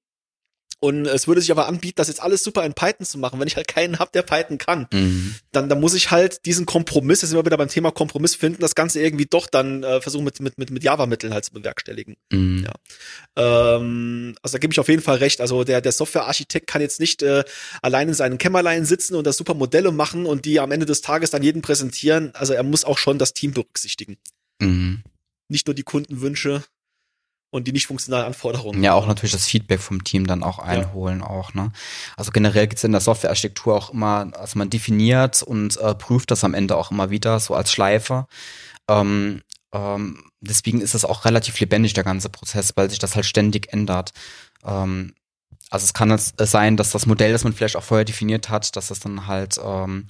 und 0.79 1.07
es 1.07 1.27
würde 1.27 1.41
sich 1.41 1.51
aber 1.51 1.69
anbieten, 1.69 1.95
das 1.97 2.09
jetzt 2.09 2.23
alles 2.23 2.45
super 2.45 2.65
in 2.65 2.75
Python 2.75 3.07
zu 3.07 3.19
machen. 3.19 3.41
Wenn 3.41 3.49
ich 3.49 3.57
halt 3.57 3.67
keinen 3.67 3.99
hab, 3.99 4.13
der 4.13 4.23
Python 4.23 4.59
kann, 4.59 4.87
mhm. 4.93 5.35
dann, 5.51 5.69
dann 5.69 5.81
muss 5.81 5.95
ich 5.95 6.11
halt 6.11 6.45
diesen 6.45 6.67
Kompromiss, 6.67 7.23
jetzt 7.23 7.31
sind 7.31 7.39
wir 7.39 7.47
wieder 7.47 7.57
beim 7.57 7.69
Thema 7.69 7.91
Kompromiss 7.91 8.35
finden, 8.35 8.61
das 8.61 8.75
Ganze 8.75 9.01
irgendwie 9.01 9.27
doch 9.27 9.47
dann 9.47 9.83
äh, 9.83 10.01
versuchen 10.03 10.25
mit, 10.25 10.41
mit, 10.41 10.59
mit, 10.59 10.71
mit 10.71 10.85
Java-Mitteln 10.85 11.33
halt 11.33 11.47
zu 11.47 11.53
bewerkstelligen. 11.53 12.17
Mhm. 12.31 12.67
Ja. 12.67 13.77
Ähm, 13.77 14.37
also 14.43 14.57
da 14.57 14.59
gebe 14.59 14.73
ich 14.73 14.81
auf 14.81 14.89
jeden 14.89 15.03
Fall 15.03 15.17
recht. 15.17 15.41
Also 15.41 15.65
der, 15.65 15.81
der 15.81 15.93
Software-Architekt 15.93 16.67
kann 16.67 16.83
jetzt 16.83 17.01
nicht 17.01 17.23
äh, 17.23 17.45
allein 17.81 18.09
in 18.09 18.15
seinen 18.15 18.37
Kämmerlein 18.37 18.85
sitzen 18.85 19.15
und 19.15 19.27
da 19.27 19.33
super 19.33 19.55
Modelle 19.55 19.93
machen 19.93 20.27
und 20.27 20.45
die 20.45 20.61
am 20.61 20.73
Ende 20.73 20.85
des 20.85 21.01
Tages 21.01 21.31
dann 21.31 21.43
jeden 21.43 21.63
präsentieren. 21.63 22.35
Also 22.35 22.53
er 22.53 22.63
muss 22.63 22.85
auch 22.85 22.99
schon 22.99 23.19
das 23.19 23.33
Team 23.33 23.53
berücksichtigen. 23.53 24.19
Mhm. 24.61 25.03
Nicht 25.49 25.67
nur 25.67 25.75
die 25.75 25.85
Kundenwünsche, 25.85 26.65
und 27.57 27.67
die 27.67 27.73
nicht 27.73 27.87
funktionalen 27.87 28.27
Anforderungen. 28.27 28.83
Ja, 28.83 28.93
auch 28.93 29.07
natürlich 29.07 29.33
das 29.33 29.47
Feedback 29.47 29.81
vom 29.81 30.05
Team 30.05 30.27
dann 30.27 30.43
auch 30.43 30.59
einholen 30.59 31.21
ja. 31.21 31.27
auch, 31.27 31.55
ne? 31.55 31.73
Also 32.17 32.31
generell 32.31 32.67
gibt's 32.67 32.85
in 32.85 32.93
der 32.93 33.01
Softwarearchitektur 33.01 33.75
auch 33.75 33.91
immer, 33.91 34.31
also 34.39 34.59
man 34.59 34.71
definiert 34.71 35.43
und 35.43 35.77
äh, 35.79 35.95
prüft 35.95 36.31
das 36.31 36.45
am 36.45 36.55
Ende 36.55 36.77
auch 36.77 36.91
immer 36.91 37.11
wieder, 37.11 37.41
so 37.41 37.55
als 37.55 37.73
Schleife. 37.73 38.27
Ähm, 38.89 39.43
ähm, 39.73 40.25
deswegen 40.41 40.81
ist 40.81 40.95
das 40.95 41.05
auch 41.05 41.25
relativ 41.25 41.59
lebendig, 41.59 41.95
der 41.95 42.05
ganze 42.05 42.29
Prozess, 42.29 42.73
weil 42.77 42.91
sich 42.91 42.99
das 42.99 43.17
halt 43.17 43.27
ständig 43.27 43.73
ändert. 43.73 44.13
Ähm, 44.65 45.15
also 45.71 45.85
es 45.85 45.95
kann 45.95 46.11
es 46.11 46.35
sein, 46.39 46.77
dass 46.77 46.91
das 46.91 47.07
Modell, 47.07 47.33
das 47.33 47.45
man 47.45 47.53
vielleicht 47.53 47.77
auch 47.77 47.83
vorher 47.83 48.05
definiert 48.05 48.51
hat, 48.51 48.77
dass 48.77 48.89
das 48.89 49.01
dann 49.01 49.27
halt 49.27 49.59
ähm, 49.65 50.07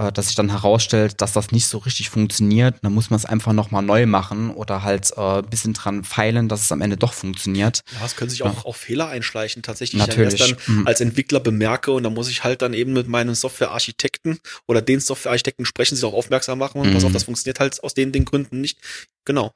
äh, 0.00 0.12
dass 0.12 0.28
sich 0.28 0.36
dann 0.36 0.50
herausstellt, 0.50 1.20
dass 1.20 1.32
das 1.32 1.50
nicht 1.50 1.66
so 1.66 1.78
richtig 1.78 2.08
funktioniert, 2.08 2.76
dann 2.82 2.94
muss 2.94 3.10
man 3.10 3.18
es 3.18 3.26
einfach 3.26 3.52
nochmal 3.52 3.82
neu 3.82 4.06
machen 4.06 4.50
oder 4.50 4.82
halt 4.82 5.10
äh, 5.16 5.42
bisschen 5.42 5.74
dran 5.74 6.04
feilen, 6.04 6.48
dass 6.48 6.62
es 6.62 6.72
am 6.72 6.80
Ende 6.80 6.96
doch 6.96 7.12
funktioniert. 7.12 7.82
Ja, 7.98 8.06
es 8.06 8.16
können 8.16 8.30
sich 8.30 8.42
auch, 8.42 8.54
ja. 8.54 8.64
auch 8.64 8.76
Fehler 8.76 9.08
einschleichen, 9.08 9.62
tatsächlich. 9.62 10.00
Natürlich. 10.00 10.40
Wenn 10.40 10.48
ich 10.48 10.56
das 10.56 10.66
dann 10.66 10.76
mhm. 10.76 10.86
als 10.86 11.00
Entwickler 11.00 11.40
bemerke 11.40 11.92
und 11.92 12.02
dann 12.02 12.14
muss 12.14 12.28
ich 12.28 12.44
halt 12.44 12.62
dann 12.62 12.72
eben 12.72 12.92
mit 12.92 13.08
meinen 13.08 13.34
Softwarearchitekten 13.34 14.38
oder 14.66 14.80
den 14.80 15.00
Softwarearchitekten 15.00 15.66
sprechen, 15.66 15.96
sie 15.96 16.06
auch 16.06 16.14
aufmerksam 16.14 16.58
machen 16.58 16.80
und 16.80 16.88
mhm. 16.88 16.94
pass 16.94 17.04
auf, 17.04 17.12
das 17.12 17.24
funktioniert 17.24 17.60
halt 17.60 17.82
aus 17.82 17.94
den, 17.94 18.12
den 18.12 18.24
Gründen 18.24 18.60
nicht. 18.60 18.78
Genau. 19.24 19.52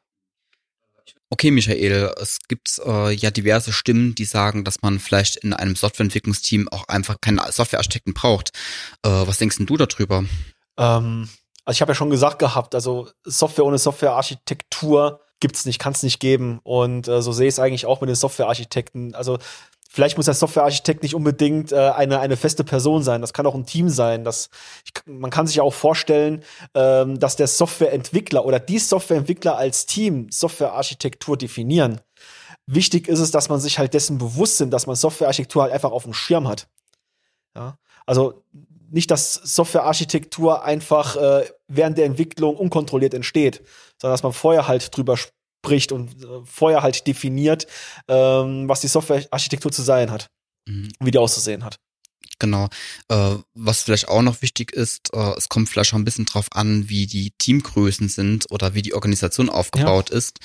Okay, 1.35 1.51
Michael, 1.51 2.15
es 2.23 2.39
gibt 2.47 2.81
äh, 2.87 3.13
ja 3.13 3.33
diverse 3.33 3.73
Stimmen, 3.73 4.15
die 4.15 4.25
sagen, 4.25 4.63
dass 4.63 4.83
man 4.83 5.01
vielleicht 5.01 5.35
in 5.35 5.53
einem 5.53 5.75
Softwareentwicklungsteam 5.75 6.69
auch 6.69 6.87
einfach 6.87 7.21
keinen 7.21 7.41
Softwarearchitekten 7.51 8.15
braucht. 8.15 8.53
Äh, 9.03 9.09
was 9.09 9.39
denkst 9.39 9.57
denn 9.57 9.67
du 9.67 9.77
darüber? 9.77 10.25
Ähm, 10.79 11.29
also 11.65 11.77
ich 11.77 11.81
habe 11.81 11.91
ja 11.91 11.97
schon 11.97 12.11
gesagt 12.11 12.39
gehabt, 12.39 12.77
also 12.77 13.09
Software 13.25 13.65
ohne 13.65 13.79
Softwarearchitektur 13.79 15.23
gibt's 15.41 15.67
nicht, 15.67 15.81
kann 15.81 15.93
es 15.93 16.05
nicht 16.05 16.21
geben. 16.21 16.61
Und 16.63 17.09
äh, 17.09 17.21
so 17.21 17.33
sehe 17.33 17.49
ich 17.49 17.55
es 17.55 17.59
eigentlich 17.59 17.87
auch 17.87 18.01
mit 18.01 18.09
den 18.09 18.15
Softwarearchitekten. 18.15 19.17
Also 19.17 19.41
Vielleicht 19.95 20.17
muss 20.17 20.27
der 20.27 20.35
Softwarearchitekt 20.35 21.05
nicht 21.05 21.15
unbedingt 21.15 21.71
äh, 21.71 21.77
eine, 21.77 22.19
eine 22.19 22.37
feste 22.37 22.65
Person 22.65 23.05
sein. 23.05 23.21
Das 23.21 23.33
kann 23.33 23.47
auch 23.47 23.55
ein 23.55 23.65
Team 23.65 23.89
sein. 23.89 24.25
Das, 24.25 24.51
ich, 24.85 24.93
man 25.07 25.31
kann 25.31 25.47
sich 25.47 25.55
ja 25.55 25.63
auch 25.63 25.73
vorstellen, 25.73 26.43
ähm, 26.75 27.21
dass 27.21 27.37
der 27.37 27.47
Softwareentwickler 27.47 28.45
oder 28.45 28.59
die 28.59 28.81
Softwareentwickler 28.81 29.57
als 29.57 29.87
Team 29.87 30.27
Softwarearchitektur 30.33 31.37
definieren. 31.39 32.01
Wichtig 32.67 33.07
ist 33.07 33.21
es, 33.21 33.31
dass 33.31 33.49
man 33.49 33.61
sich 33.61 33.79
halt 33.79 33.95
dessen 33.95 34.19
bewusst 34.19 34.59
sind, 34.59 34.73
dass 34.73 34.89
man 34.89 34.97
Softwarearchitektur 34.97 35.63
halt 35.63 35.73
einfach 35.73 35.93
auf 35.93 36.03
dem 36.03 36.13
Schirm 36.13 36.49
hat. 36.49 36.67
Ja? 37.55 37.79
Also 38.05 38.43
nicht, 38.91 39.13
dass 39.13 39.35
Softwarearchitektur 39.35 40.65
einfach 40.65 41.15
äh, 41.15 41.45
während 41.69 41.99
der 41.99 42.07
Entwicklung 42.07 42.57
unkontrolliert 42.57 43.15
entsteht, 43.15 43.63
sondern 44.01 44.15
dass 44.15 44.25
man 44.25 44.33
vorher 44.33 44.67
halt 44.67 44.97
drüber 44.97 45.17
bricht 45.65 45.91
und 45.91 46.23
äh, 46.23 46.27
vorher 46.45 46.83
halt 46.83 47.09
definiert, 47.09 47.67
ähm, 48.07 48.69
was 48.69 48.81
die 48.81 48.89
Softwarearchitektur 48.89 49.73
zu 49.73 49.83
sein 49.83 50.13
hat, 50.13 50.29
mhm. 50.69 50.91
wie 51.01 51.11
die 51.11 51.19
auszusehen 51.19 51.65
hat. 51.65 51.81
Genau. 52.39 52.69
Äh, 53.09 53.37
was 53.55 53.83
vielleicht 53.83 54.09
auch 54.09 54.23
noch 54.23 54.43
wichtig 54.43 54.73
ist, 54.73 55.13
äh, 55.13 55.33
es 55.37 55.49
kommt 55.49 55.69
vielleicht 55.69 55.93
auch 55.93 55.99
ein 55.99 56.05
bisschen 56.05 56.27
drauf 56.27 56.47
an, 56.53 56.89
wie 56.89 57.07
die 57.07 57.33
Teamgrößen 57.39 58.09
sind 58.09 58.51
oder 58.51 58.75
wie 58.75 58.83
die 58.83 58.95
Organisation 58.95 59.49
aufgebaut 59.49 60.11
ja. 60.11 60.17
ist. 60.17 60.39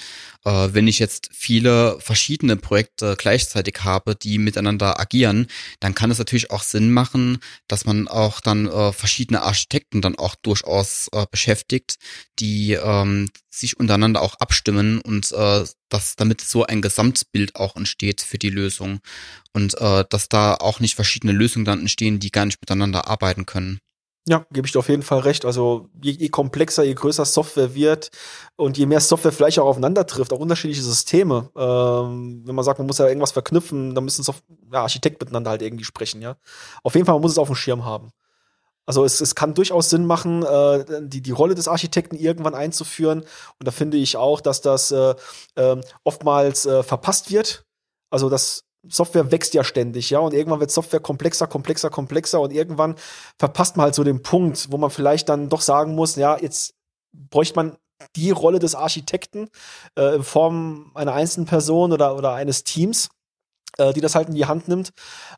Äh, 0.45 0.69
wenn 0.71 0.87
ich 0.87 0.99
jetzt 0.99 1.29
viele 1.33 1.99
verschiedene 1.99 2.55
Projekte 2.55 3.15
gleichzeitig 3.17 3.83
habe, 3.83 4.15
die 4.15 4.37
miteinander 4.37 4.99
agieren, 4.99 5.47
dann 5.79 5.95
kann 5.95 6.11
es 6.11 6.17
natürlich 6.17 6.51
auch 6.51 6.63
Sinn 6.63 6.91
machen, 6.91 7.39
dass 7.67 7.85
man 7.85 8.07
auch 8.07 8.39
dann 8.41 8.67
äh, 8.67 8.93
verschiedene 8.93 9.41
Architekten 9.41 10.01
dann 10.01 10.15
auch 10.15 10.35
durchaus 10.35 11.09
äh, 11.11 11.25
beschäftigt, 11.29 11.97
die 12.39 12.73
ähm, 12.73 13.29
sich 13.49 13.79
untereinander 13.79 14.21
auch 14.21 14.35
abstimmen 14.35 15.01
und 15.01 15.31
äh, 15.31 15.65
dass 15.89 16.15
damit 16.15 16.41
so 16.41 16.65
ein 16.65 16.81
Gesamtbild 16.81 17.55
auch 17.55 17.75
entsteht 17.75 18.21
für 18.21 18.37
die 18.37 18.49
Lösung 18.49 18.99
und 19.53 19.79
äh, 19.79 20.05
dass 20.09 20.29
da 20.29 20.55
auch 20.55 20.79
nicht 20.79 20.95
verschiedene 20.95 21.33
Lösungen 21.33 21.65
dann 21.65 21.81
entstehen, 21.81 22.19
die 22.19 22.31
gar 22.31 22.45
nicht 22.45 22.61
miteinander 22.61 23.07
arbeiten 23.07 23.45
können. 23.45 23.79
Ja, 24.27 24.45
gebe 24.51 24.67
ich 24.67 24.73
dir 24.73 24.79
auf 24.79 24.89
jeden 24.89 25.01
Fall 25.01 25.19
recht. 25.19 25.45
Also 25.45 25.89
je, 26.03 26.11
je, 26.11 26.29
komplexer, 26.29 26.83
je 26.83 26.93
größer 26.93 27.25
Software 27.25 27.73
wird 27.73 28.11
und 28.57 28.77
je 28.77 28.85
mehr 28.85 28.99
Software 28.99 29.31
vielleicht 29.31 29.57
auch 29.59 29.65
aufeinander 29.65 30.05
trifft, 30.05 30.33
auch 30.33 30.39
unterschiedliche 30.39 30.83
Systeme. 30.83 31.49
Ähm, 31.55 32.43
wenn 32.45 32.53
man 32.53 32.63
sagt, 32.65 32.77
man 32.79 32.85
muss 32.85 32.99
ja 32.99 33.07
irgendwas 33.07 33.31
verknüpfen, 33.31 33.95
dann 33.95 34.03
müssen 34.03 34.23
Soft 34.23 34.43
ja, 34.71 34.81
Architekt 34.81 35.19
miteinander 35.19 35.49
halt 35.51 35.61
irgendwie 35.61 35.85
sprechen, 35.85 36.21
ja. 36.21 36.35
Auf 36.83 36.93
jeden 36.93 37.05
Fall, 37.05 37.15
man 37.15 37.21
muss 37.21 37.31
es 37.31 37.37
auf 37.39 37.47
dem 37.47 37.55
Schirm 37.55 37.85
haben. 37.85 38.11
Also 38.85 39.05
es, 39.05 39.21
es 39.21 39.35
kann 39.35 39.53
durchaus 39.53 39.89
Sinn 39.89 40.05
machen, 40.05 40.43
äh, 40.43 40.85
die, 41.01 41.21
die 41.21 41.31
Rolle 41.31 41.55
des 41.55 41.67
Architekten 41.67 42.15
irgendwann 42.15 42.55
einzuführen. 42.55 43.21
Und 43.21 43.67
da 43.67 43.71
finde 43.71 43.97
ich 43.97 44.17
auch, 44.17 44.41
dass 44.41 44.61
das 44.61 44.91
äh, 44.91 45.15
äh, 45.55 45.81
oftmals 46.03 46.67
verpasst 46.81 47.31
wird. 47.31 47.65
Also 48.11 48.29
das 48.29 48.65
Software 48.87 49.31
wächst 49.31 49.53
ja 49.53 49.63
ständig, 49.63 50.09
ja, 50.09 50.19
und 50.19 50.33
irgendwann 50.33 50.59
wird 50.59 50.71
Software 50.71 51.01
komplexer, 51.01 51.47
komplexer, 51.47 51.89
komplexer 51.89 52.39
und 52.39 52.53
irgendwann 52.53 52.95
verpasst 53.37 53.75
man 53.75 53.85
halt 53.85 53.95
so 53.95 54.03
den 54.03 54.23
Punkt, 54.23 54.67
wo 54.71 54.77
man 54.77 54.89
vielleicht 54.89 55.27
dann 55.29 55.49
doch 55.49 55.61
sagen 55.61 55.95
muss, 55.95 56.15
ja, 56.15 56.37
jetzt 56.39 56.73
bräuchte 57.11 57.55
man 57.55 57.77
die 58.15 58.31
Rolle 58.31 58.59
des 58.59 58.75
Architekten 58.75 59.49
äh, 59.97 60.15
in 60.15 60.23
Form 60.23 60.91
einer 60.95 61.13
einzelnen 61.13 61.45
Person 61.45 61.91
oder, 61.91 62.15
oder 62.15 62.33
eines 62.33 62.63
Teams, 62.63 63.09
äh, 63.77 63.93
die 63.93 64.01
das 64.01 64.15
halt 64.15 64.29
in 64.29 64.35
die 64.35 64.45
Hand 64.45 64.67
nimmt, 64.67 64.91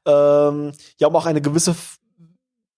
ähm, 0.06 0.72
ja, 1.00 1.08
um 1.08 1.16
auch 1.16 1.26
eine 1.26 1.42
gewisse 1.42 1.76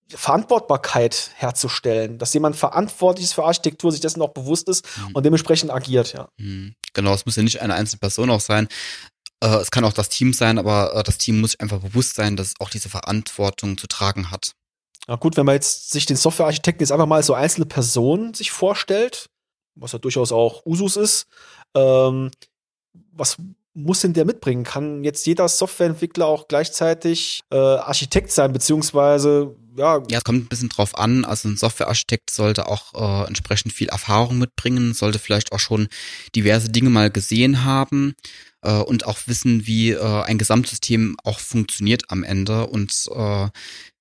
Verantwortbarkeit 0.10 1.32
herzustellen, 1.36 2.18
dass 2.18 2.34
jemand 2.34 2.56
verantwortlich 2.56 3.26
ist 3.26 3.34
für 3.34 3.44
Architektur, 3.44 3.92
sich 3.92 4.02
dessen 4.02 4.22
auch 4.22 4.34
bewusst 4.34 4.70
ist 4.70 4.86
mhm. 4.98 5.16
und 5.16 5.26
dementsprechend 5.26 5.72
agiert, 5.72 6.14
ja. 6.14 6.30
Mhm. 6.38 6.76
Genau, 6.94 7.14
es 7.14 7.26
muss 7.26 7.36
ja 7.36 7.44
nicht 7.44 7.62
eine 7.62 7.74
einzelne 7.74 8.00
Person 8.00 8.30
auch 8.30 8.40
sein. 8.40 8.68
Äh, 9.44 9.58
es 9.58 9.72
kann 9.72 9.84
auch 9.84 9.94
das 9.94 10.10
Team 10.10 10.32
sein, 10.32 10.58
aber 10.58 10.96
äh, 10.96 11.04
das 11.04 11.18
Team 11.18 11.42
muss 11.42 11.52
sich 11.52 11.62
einfach 11.62 11.80
bewusst 11.80 12.16
sein, 12.16 12.38
dass 12.38 12.48
es 12.48 12.54
auch 12.60 12.70
diese 12.70 12.88
Verantwortung 12.90 13.78
zu 13.78 13.88
tragen 13.88 14.32
hat. 14.32 14.54
Ja 15.08 15.18
gut, 15.18 15.36
wenn 15.36 15.46
man 15.46 15.56
jetzt 15.56 15.92
sich 15.92 16.06
den 16.06 16.16
Softwarearchitekten 16.16 16.82
jetzt 16.82 16.94
einfach 16.94 17.06
mal 17.06 17.22
so 17.22 17.34
einzelne 17.34 17.66
Personen 17.66 18.34
sich 18.34 18.52
vorstellt, 18.52 19.30
was 19.76 19.92
ja 19.92 20.00
durchaus 20.00 20.32
auch 20.32 20.66
Usus 20.66 20.96
ist, 20.96 21.28
ähm, 21.76 22.32
was 23.12 23.38
muss 23.74 24.00
denn 24.00 24.14
der 24.14 24.24
mitbringen? 24.24 24.64
Kann 24.64 25.04
jetzt 25.04 25.26
jeder 25.26 25.50
Softwareentwickler 25.50 26.26
auch 26.26 26.48
gleichzeitig 26.48 27.42
äh, 27.52 27.58
Architekt 27.58 28.32
sein, 28.32 28.54
beziehungsweise 28.54 29.56
ja. 29.76 30.02
Ja, 30.10 30.18
es 30.18 30.24
kommt 30.24 30.44
ein 30.44 30.48
bisschen 30.48 30.70
drauf 30.70 30.98
an. 30.98 31.26
Also 31.26 31.50
ein 31.50 31.58
Softwarearchitekt 31.58 32.30
sollte 32.30 32.68
auch 32.68 32.94
äh, 32.94 33.28
entsprechend 33.28 33.74
viel 33.74 33.90
Erfahrung 33.90 34.38
mitbringen, 34.38 34.94
sollte 34.94 35.20
vielleicht 35.20 35.52
auch 35.52 35.60
schon 35.60 35.88
diverse 36.36 36.70
Dinge 36.70 36.90
mal 36.90 37.10
gesehen 37.10 37.64
haben 37.64 38.14
äh, 38.62 38.72
und 38.74 39.06
auch 39.06 39.20
wissen, 39.26 39.68
wie 39.68 39.92
äh, 39.92 40.24
ein 40.24 40.38
Gesamtsystem 40.38 41.16
auch 41.24 41.40
funktioniert 41.40 42.04
am 42.10 42.24
Ende 42.24 42.68
und 42.68 43.08
äh, 43.14 43.50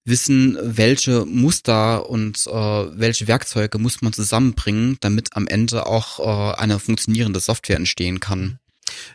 wissen, 0.05 0.59
welche 0.61 1.25
Muster 1.27 2.09
und 2.09 2.47
äh, 2.47 2.51
welche 2.51 3.29
Werkzeuge 3.29 3.79
muss 3.79 4.03
man 4.03 4.13
zusammenbringen, 4.13 4.97
damit 5.01 5.37
am 5.37 5.47
Ende 5.47 5.87
auch 5.87 6.19
äh, 6.19 6.57
eine 6.57 6.79
funktionierende 6.79 7.41
Software 7.41 7.77
entstehen 7.77 8.19
kann. 8.21 8.59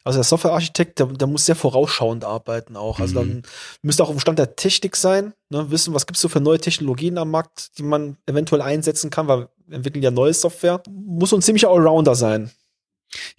Also 0.03 0.17
der 0.17 0.23
Softwarearchitekt, 0.23 0.99
der, 0.99 1.07
der 1.07 1.27
muss 1.27 1.45
sehr 1.45 1.55
vorausschauend 1.55 2.23
arbeiten 2.23 2.75
auch. 2.75 2.99
Also 2.99 3.21
mhm. 3.21 3.27
dann 3.27 3.43
müsste 3.81 4.03
auch 4.03 4.09
auf 4.09 4.15
dem 4.15 4.19
Stand 4.19 4.39
der 4.39 4.55
Technik 4.55 4.95
sein, 4.95 5.33
ne, 5.49 5.69
wissen, 5.71 5.93
was 5.93 6.05
gibt's 6.05 6.21
so 6.21 6.29
für 6.29 6.41
neue 6.41 6.59
Technologien 6.59 7.17
am 7.17 7.31
Markt, 7.31 7.77
die 7.77 7.83
man 7.83 8.17
eventuell 8.25 8.61
einsetzen 8.61 9.09
kann, 9.09 9.27
weil 9.27 9.49
wir 9.65 9.75
entwickeln 9.75 10.03
ja 10.03 10.11
neue 10.11 10.33
Software. 10.33 10.81
Muss 10.89 11.31
so 11.31 11.35
ein 11.37 11.41
ziemlicher 11.41 11.69
Allrounder 11.69 12.15
sein. 12.15 12.51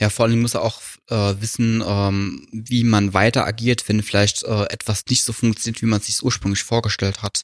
Ja, 0.00 0.08
vor 0.08 0.26
allem 0.26 0.40
muss 0.40 0.54
er 0.54 0.62
auch 0.62 0.80
äh, 1.08 1.34
wissen, 1.40 1.82
ähm, 1.86 2.46
wie 2.52 2.84
man 2.84 3.12
weiter 3.14 3.46
agiert, 3.46 3.88
wenn 3.88 4.02
vielleicht 4.02 4.44
äh, 4.44 4.64
etwas 4.64 5.04
nicht 5.08 5.24
so 5.24 5.32
funktioniert, 5.32 5.82
wie 5.82 5.86
man 5.86 6.00
es 6.00 6.06
sich 6.06 6.22
ursprünglich 6.22 6.62
vorgestellt 6.62 7.22
hat. 7.22 7.42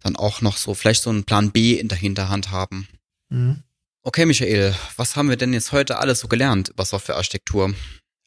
Dann 0.00 0.16
auch 0.16 0.40
noch 0.40 0.56
so 0.56 0.74
vielleicht 0.74 1.02
so 1.02 1.10
einen 1.10 1.24
Plan 1.24 1.50
B 1.52 1.74
in 1.74 1.88
der 1.88 1.98
Hinterhand 1.98 2.50
haben. 2.50 2.88
Mhm. 3.28 3.62
Okay, 4.02 4.24
Michael, 4.24 4.74
was 4.96 5.16
haben 5.16 5.28
wir 5.28 5.36
denn 5.36 5.52
jetzt 5.52 5.72
heute 5.72 5.98
alles 5.98 6.20
so 6.20 6.28
gelernt 6.28 6.68
über 6.68 6.84
Softwarearchitektur? 6.84 7.74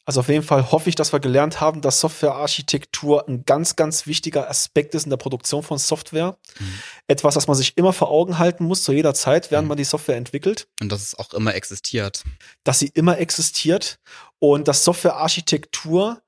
Also 0.04 0.20
auf 0.20 0.28
jeden 0.28 0.42
Fall 0.42 0.72
hoffe 0.72 0.88
ich, 0.88 0.94
dass 0.94 1.12
wir 1.12 1.20
gelernt 1.20 1.60
haben, 1.60 1.82
dass 1.82 2.00
Softwarearchitektur 2.00 3.28
ein 3.28 3.44
ganz, 3.44 3.76
ganz 3.76 4.06
wichtiger 4.06 4.48
Aspekt 4.48 4.94
ist 4.94 5.04
in 5.04 5.10
der 5.10 5.18
Produktion 5.18 5.62
von 5.62 5.78
Software. 5.78 6.36
Mhm. 6.58 6.78
Etwas, 7.06 7.34
das 7.34 7.46
man 7.46 7.56
sich 7.56 7.76
immer 7.76 7.92
vor 7.92 8.10
Augen 8.10 8.38
halten 8.38 8.64
muss, 8.64 8.82
zu 8.82 8.92
jeder 8.92 9.14
Zeit, 9.14 9.50
während 9.50 9.66
mhm. 9.66 9.68
man 9.70 9.78
die 9.78 9.84
Software 9.84 10.16
entwickelt. 10.16 10.68
Und 10.80 10.90
dass 10.90 11.02
es 11.02 11.18
auch 11.18 11.32
immer 11.34 11.54
existiert. 11.54 12.24
Dass 12.64 12.78
sie 12.78 12.88
immer 12.88 13.18
existiert 13.18 14.00
und 14.38 14.68
dass 14.68 14.84
Softwarearchitektur 14.84 16.22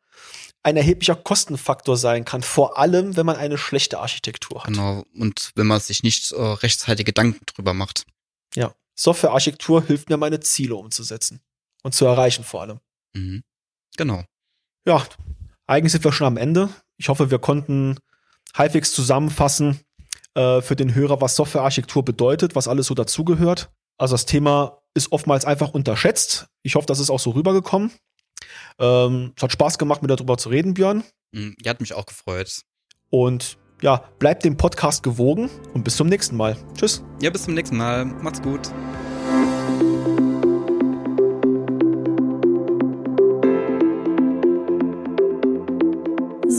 ein 0.62 0.76
erheblicher 0.76 1.16
Kostenfaktor 1.16 1.96
sein 1.96 2.24
kann, 2.24 2.42
vor 2.42 2.78
allem, 2.78 3.16
wenn 3.16 3.26
man 3.26 3.36
eine 3.36 3.58
schlechte 3.58 3.98
Architektur 3.98 4.62
hat. 4.62 4.68
Genau, 4.68 5.04
und 5.14 5.50
wenn 5.56 5.66
man 5.66 5.80
sich 5.80 6.02
nicht 6.02 6.30
äh, 6.32 6.40
rechtzeitig 6.40 7.04
Gedanken 7.04 7.44
drüber 7.46 7.74
macht. 7.74 8.04
Ja, 8.54 8.74
Softwarearchitektur 8.94 9.82
hilft 9.84 10.08
mir, 10.08 10.18
meine 10.18 10.40
Ziele 10.40 10.76
umzusetzen 10.76 11.40
und 11.82 11.94
zu 11.94 12.04
erreichen 12.04 12.44
vor 12.44 12.62
allem. 12.62 12.80
Mhm. 13.14 13.42
Genau. 13.96 14.24
Ja, 14.86 15.04
eigentlich 15.66 15.92
sind 15.92 16.04
wir 16.04 16.12
schon 16.12 16.26
am 16.26 16.36
Ende. 16.36 16.68
Ich 16.96 17.08
hoffe, 17.08 17.30
wir 17.30 17.38
konnten 17.38 17.98
halbwegs 18.54 18.92
zusammenfassen 18.92 19.80
äh, 20.34 20.60
für 20.60 20.76
den 20.76 20.94
Hörer, 20.94 21.20
was 21.20 21.36
Softwarearchitektur 21.36 22.04
bedeutet, 22.04 22.54
was 22.54 22.68
alles 22.68 22.86
so 22.86 22.94
dazugehört. 22.94 23.70
Also 23.98 24.14
das 24.14 24.26
Thema 24.26 24.78
ist 24.94 25.12
oftmals 25.12 25.44
einfach 25.44 25.70
unterschätzt. 25.70 26.46
Ich 26.62 26.74
hoffe, 26.74 26.86
das 26.86 26.98
ist 26.98 27.10
auch 27.10 27.20
so 27.20 27.30
rübergekommen. 27.30 27.92
Ähm, 28.78 29.32
es 29.36 29.42
hat 29.42 29.52
Spaß 29.52 29.78
gemacht, 29.78 30.02
mit 30.02 30.10
darüber 30.10 30.36
zu 30.36 30.48
reden, 30.48 30.74
Björn. 30.74 31.04
Mhm, 31.32 31.54
ja, 31.62 31.70
hat 31.70 31.80
mich 31.80 31.94
auch 31.94 32.06
gefreut. 32.06 32.62
Und 33.10 33.58
ja, 33.82 34.04
bleibt 34.18 34.44
dem 34.44 34.56
Podcast 34.56 35.02
gewogen 35.02 35.50
und 35.74 35.84
bis 35.84 35.96
zum 35.96 36.08
nächsten 36.08 36.36
Mal. 36.36 36.56
Tschüss. 36.76 37.02
Ja, 37.20 37.30
bis 37.30 37.44
zum 37.44 37.54
nächsten 37.54 37.76
Mal. 37.76 38.04
Macht's 38.04 38.42
gut. 38.42 38.70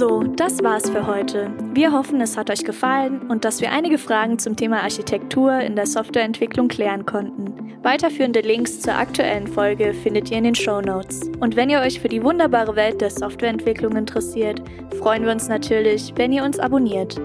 So, 0.04 0.22
das 0.22 0.62
war's 0.62 0.90
für 0.90 1.08
heute. 1.08 1.50
Wir 1.74 1.94
hoffen, 1.94 2.20
es 2.20 2.36
hat 2.36 2.50
euch 2.50 2.66
gefallen 2.66 3.22
und 3.30 3.46
dass 3.46 3.62
wir 3.62 3.72
einige 3.72 3.98
Fragen 3.98 4.38
zum 4.38 4.58
Thema 4.58 4.82
Architektur 4.82 5.62
in 5.62 5.78
der 5.78 5.86
Softwareentwicklung 5.86 6.68
klären 6.68 7.06
konnten. 7.06 7.78
Weiterführende 7.84 8.42
Links 8.42 8.82
zur 8.82 8.96
aktuellen 8.96 9.48
Folge 9.48 9.94
findet 9.94 10.30
ihr 10.30 10.40
in 10.40 10.44
den 10.44 10.56
Show 10.56 10.82
Notes. 10.82 11.22
Und 11.40 11.56
wenn 11.56 11.70
ihr 11.70 11.80
euch 11.80 12.02
für 12.02 12.10
die 12.10 12.22
wunderbare 12.22 12.76
Welt 12.76 13.00
der 13.00 13.12
Softwareentwicklung 13.12 13.96
interessiert, 13.96 14.62
freuen 15.00 15.24
wir 15.24 15.32
uns 15.32 15.48
natürlich, 15.48 16.12
wenn 16.18 16.34
ihr 16.34 16.44
uns 16.44 16.60
abonniert. 16.60 17.16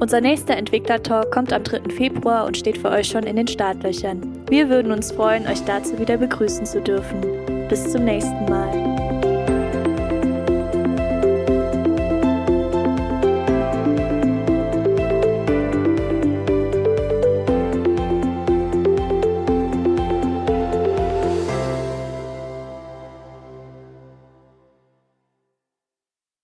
Unser 0.00 0.20
nächster 0.20 0.56
Entwickler-Talk 0.56 1.30
kommt 1.30 1.52
am 1.52 1.62
3. 1.62 1.88
Februar 1.88 2.46
und 2.46 2.56
steht 2.56 2.78
für 2.78 2.90
euch 2.90 3.06
schon 3.06 3.22
in 3.22 3.36
den 3.36 3.46
Startlöchern. 3.46 4.44
Wir 4.48 4.68
würden 4.68 4.90
uns 4.90 5.12
freuen, 5.12 5.46
euch 5.46 5.62
dazu 5.66 5.96
wieder 6.00 6.16
begrüßen 6.16 6.66
zu 6.66 6.80
dürfen. 6.80 7.20
Bis 7.68 7.92
zum 7.92 8.04
nächsten 8.04 8.44
Mal. 8.46 8.83